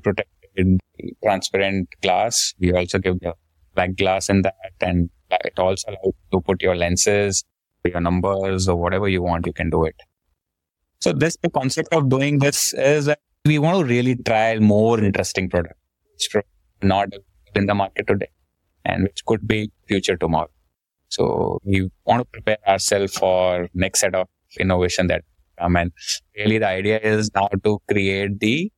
[0.55, 0.79] protected
[1.23, 2.53] transparent glass.
[2.59, 3.33] We also give the
[3.75, 7.43] black glass in that, and it also allows you to put your lenses,
[7.85, 9.45] your numbers, or whatever you want.
[9.45, 9.95] You can do it.
[10.99, 14.99] So this the concept of doing this is that we want to really try more
[14.99, 15.79] interesting products,
[16.33, 16.43] which
[16.81, 17.09] not
[17.55, 18.29] in the market today,
[18.85, 20.49] and which could be future tomorrow.
[21.07, 24.27] So we want to prepare ourselves for next set of
[24.59, 25.23] innovation that
[25.57, 25.91] come and
[26.37, 28.71] really the idea is now to create the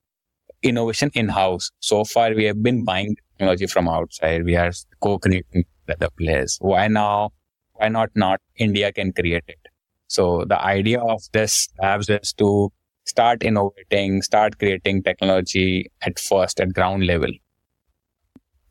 [0.63, 1.71] innovation in-house.
[1.79, 4.45] So far we have been buying technology from outside.
[4.45, 6.57] We are co-creating other players.
[6.61, 7.31] Why now?
[7.73, 9.59] Why not not India can create it?
[10.07, 12.71] So the idea of this labs is to
[13.05, 17.31] start innovating, start creating technology at first at ground level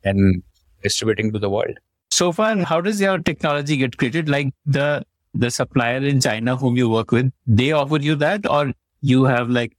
[0.03, 0.43] and
[0.81, 1.77] distributing to the world.
[2.09, 4.29] So far, how does your technology get created?
[4.29, 8.73] Like the the supplier in China whom you work with, they offer you that, or
[9.01, 9.75] you have like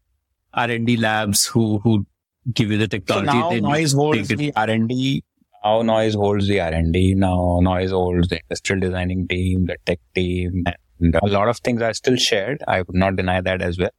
[0.54, 2.06] R and D labs who who
[2.52, 3.26] give you the technology.
[3.26, 3.60] So technology.
[3.60, 5.24] now then Noise you holds the R&D.
[5.64, 7.14] Now Noise holds the R&D.
[7.14, 10.64] Now Noise holds the industrial designing team, the tech team,
[11.00, 12.62] and a lot of things are still shared.
[12.66, 13.90] I would not deny that as well.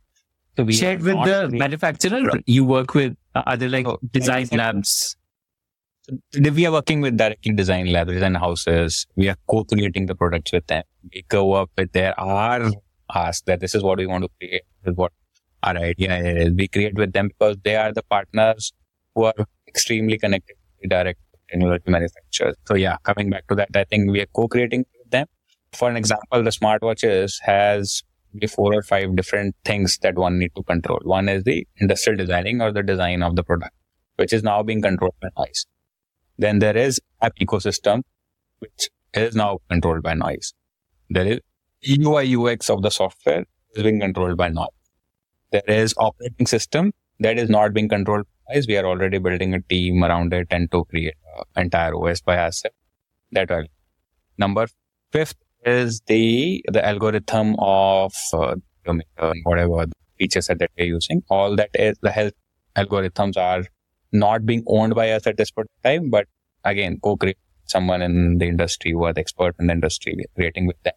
[0.57, 2.21] So we shared have with the really- manufacturer.
[2.45, 5.15] You work with uh, other like Oh, design labs.
[6.33, 9.07] So we are working with directly design labs, design houses.
[9.15, 10.83] We are co-creating the products with them.
[11.13, 12.69] We go up with their our
[13.13, 14.63] ask that this is what we want to create.
[14.83, 15.13] This is what
[15.63, 16.53] our idea is.
[16.53, 18.71] We create with them because they are the partners
[19.15, 19.33] who are
[19.67, 20.55] extremely connected
[20.89, 22.55] direct technology manufacturers.
[22.67, 25.27] So yeah, coming back to that, I think we are co-creating with them.
[25.73, 28.03] For an example, the smartwatches has
[28.49, 30.99] four or five different things that one need to control.
[31.03, 33.73] One is the industrial designing or the design of the product,
[34.15, 35.65] which is now being controlled by noise.
[36.37, 38.01] Then there is app ecosystem,
[38.59, 40.53] which is now controlled by noise.
[41.09, 41.39] There is
[41.87, 43.45] UI UX of the software
[43.75, 44.67] is being controlled by noise.
[45.53, 48.67] There is operating system that is not being controlled by us.
[48.67, 51.13] We are already building a team around it and to create
[51.55, 52.75] an entire OS by ourselves.
[53.31, 53.65] That will.
[54.37, 54.67] Number
[55.11, 58.55] fifth is the the algorithm of uh,
[59.43, 59.85] whatever
[60.17, 61.21] feature set that we're using.
[61.29, 62.33] All that is the health
[62.75, 63.63] algorithms are
[64.11, 66.27] not being owned by us at this point in time, but
[66.63, 70.15] again, co-create someone in the industry who are the expert in the industry.
[70.35, 70.93] Creating with them.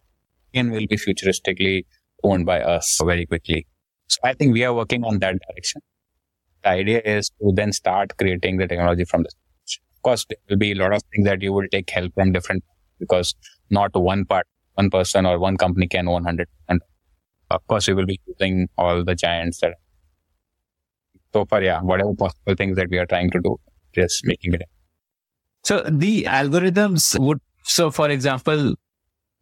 [0.53, 1.85] Again, will be futuristically
[2.23, 3.67] owned by us very quickly.
[4.07, 5.81] So I think we are working on that direction.
[6.63, 9.81] The idea is to then start creating the technology from the scratch.
[9.95, 12.31] Of course, there will be a lot of things that you will take help from
[12.31, 12.63] different
[12.99, 13.35] because
[13.69, 16.45] not one part, one person or one company can own 100%.
[17.49, 19.75] Of course, we will be using all the giants that
[21.33, 23.57] so far, yeah, whatever possible things that we are trying to do,
[23.93, 24.63] just making it.
[25.63, 28.75] So the algorithms would, so for example,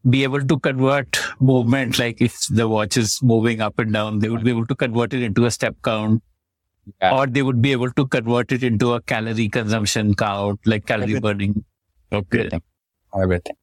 [0.09, 4.29] be able to convert movement, like if the watch is moving up and down, they
[4.29, 6.21] would be able to convert it into a step count,
[7.01, 7.15] Yeah.
[7.17, 11.15] or they would be able to convert it into a calorie consumption count, like calorie
[11.15, 11.21] Everything.
[11.21, 11.65] burning.
[12.13, 12.39] Okay.
[12.39, 12.61] everything.
[13.21, 13.55] Everything.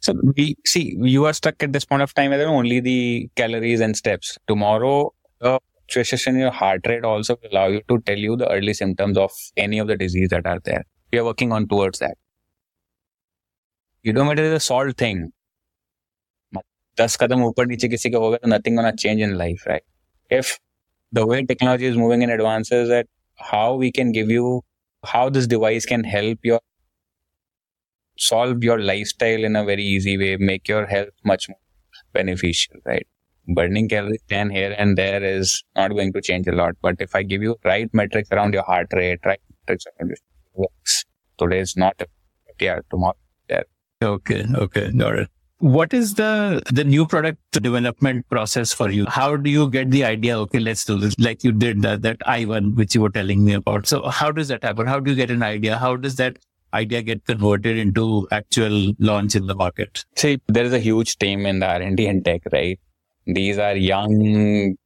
[0.00, 3.80] So we see you are stuck at this point of time as only the calories
[3.80, 4.36] and steps.
[4.48, 8.50] Tomorrow, the fluctuation in your heart rate also will allow you to tell you the
[8.50, 10.84] early symptoms of any of the disease that are there.
[11.12, 12.16] We are working on towards that.
[14.03, 15.31] Eudometer is a solved thing.
[16.99, 19.83] दस कदम ऊपर नीचे किसी का होगा तो nothing gonna change in life, right?
[20.29, 20.59] If
[21.11, 23.07] the way technology is moving in advances, that
[23.51, 24.63] how we can give you
[25.05, 26.59] how this device can help your
[28.17, 31.59] solve your lifestyle in a very easy way, make your health much more
[32.13, 33.07] beneficial, right?
[33.47, 36.75] Burning calories 10 here and there is not going to change a lot.
[36.81, 40.17] But if I give you right metrics around your heart rate, right metrics around your
[40.53, 41.05] works,
[41.39, 42.01] today is not,
[42.59, 43.22] yeah, tomorrow, yeah.
[44.04, 45.28] Okay, okay, got it.
[45.58, 49.06] What is the the new product development process for you?
[49.06, 50.38] How do you get the idea?
[50.40, 51.14] Okay, let's do this.
[51.18, 53.86] Like you did that that I one which you were telling me about.
[53.86, 54.86] So how does that happen?
[54.86, 55.78] How do you get an idea?
[55.78, 56.38] How does that
[56.74, 60.04] idea get converted into actual launch in the market?
[60.16, 62.78] See, there is a huge team in the R&D and tech, right?
[63.26, 64.76] These are young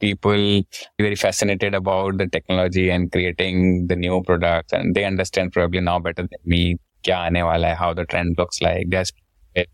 [0.00, 0.62] people
[0.98, 5.98] very fascinated about the technology and creating the new products and they understand probably now
[5.98, 8.86] better than me aane wala hai, how the trend looks like.
[8.88, 9.12] There's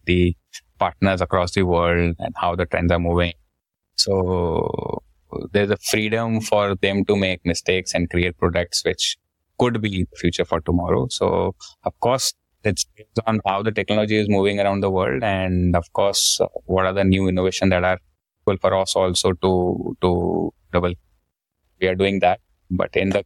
[0.07, 0.37] the
[0.79, 3.33] partners across the world and how the trends are moving.
[3.97, 5.03] So
[5.53, 9.17] there's a freedom for them to make mistakes and create products which
[9.59, 11.07] could be the future for tomorrow.
[11.11, 11.55] So,
[11.85, 12.33] of course,
[12.65, 12.87] it's
[13.27, 17.05] on how the technology is moving around the world, and of course, what are the
[17.05, 17.99] new innovation that are
[18.47, 20.95] cool for us also to to double.
[21.81, 23.25] We are doing that, but in the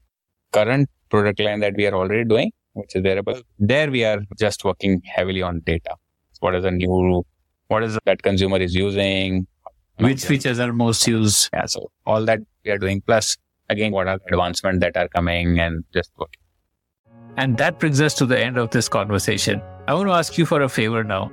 [0.53, 4.65] current product line that we are already doing, which is wearable, there we are just
[4.65, 5.95] working heavily on data.
[6.41, 7.25] What is the new,
[7.67, 9.47] what is that consumer is using,
[9.99, 11.51] which features are most used.
[11.53, 13.01] Yeah, so all that we are doing.
[13.01, 13.37] Plus,
[13.69, 16.41] again, what are the advancements that are coming and just working.
[17.37, 19.61] And that brings us to the end of this conversation.
[19.87, 21.33] I want to ask you for a favor now.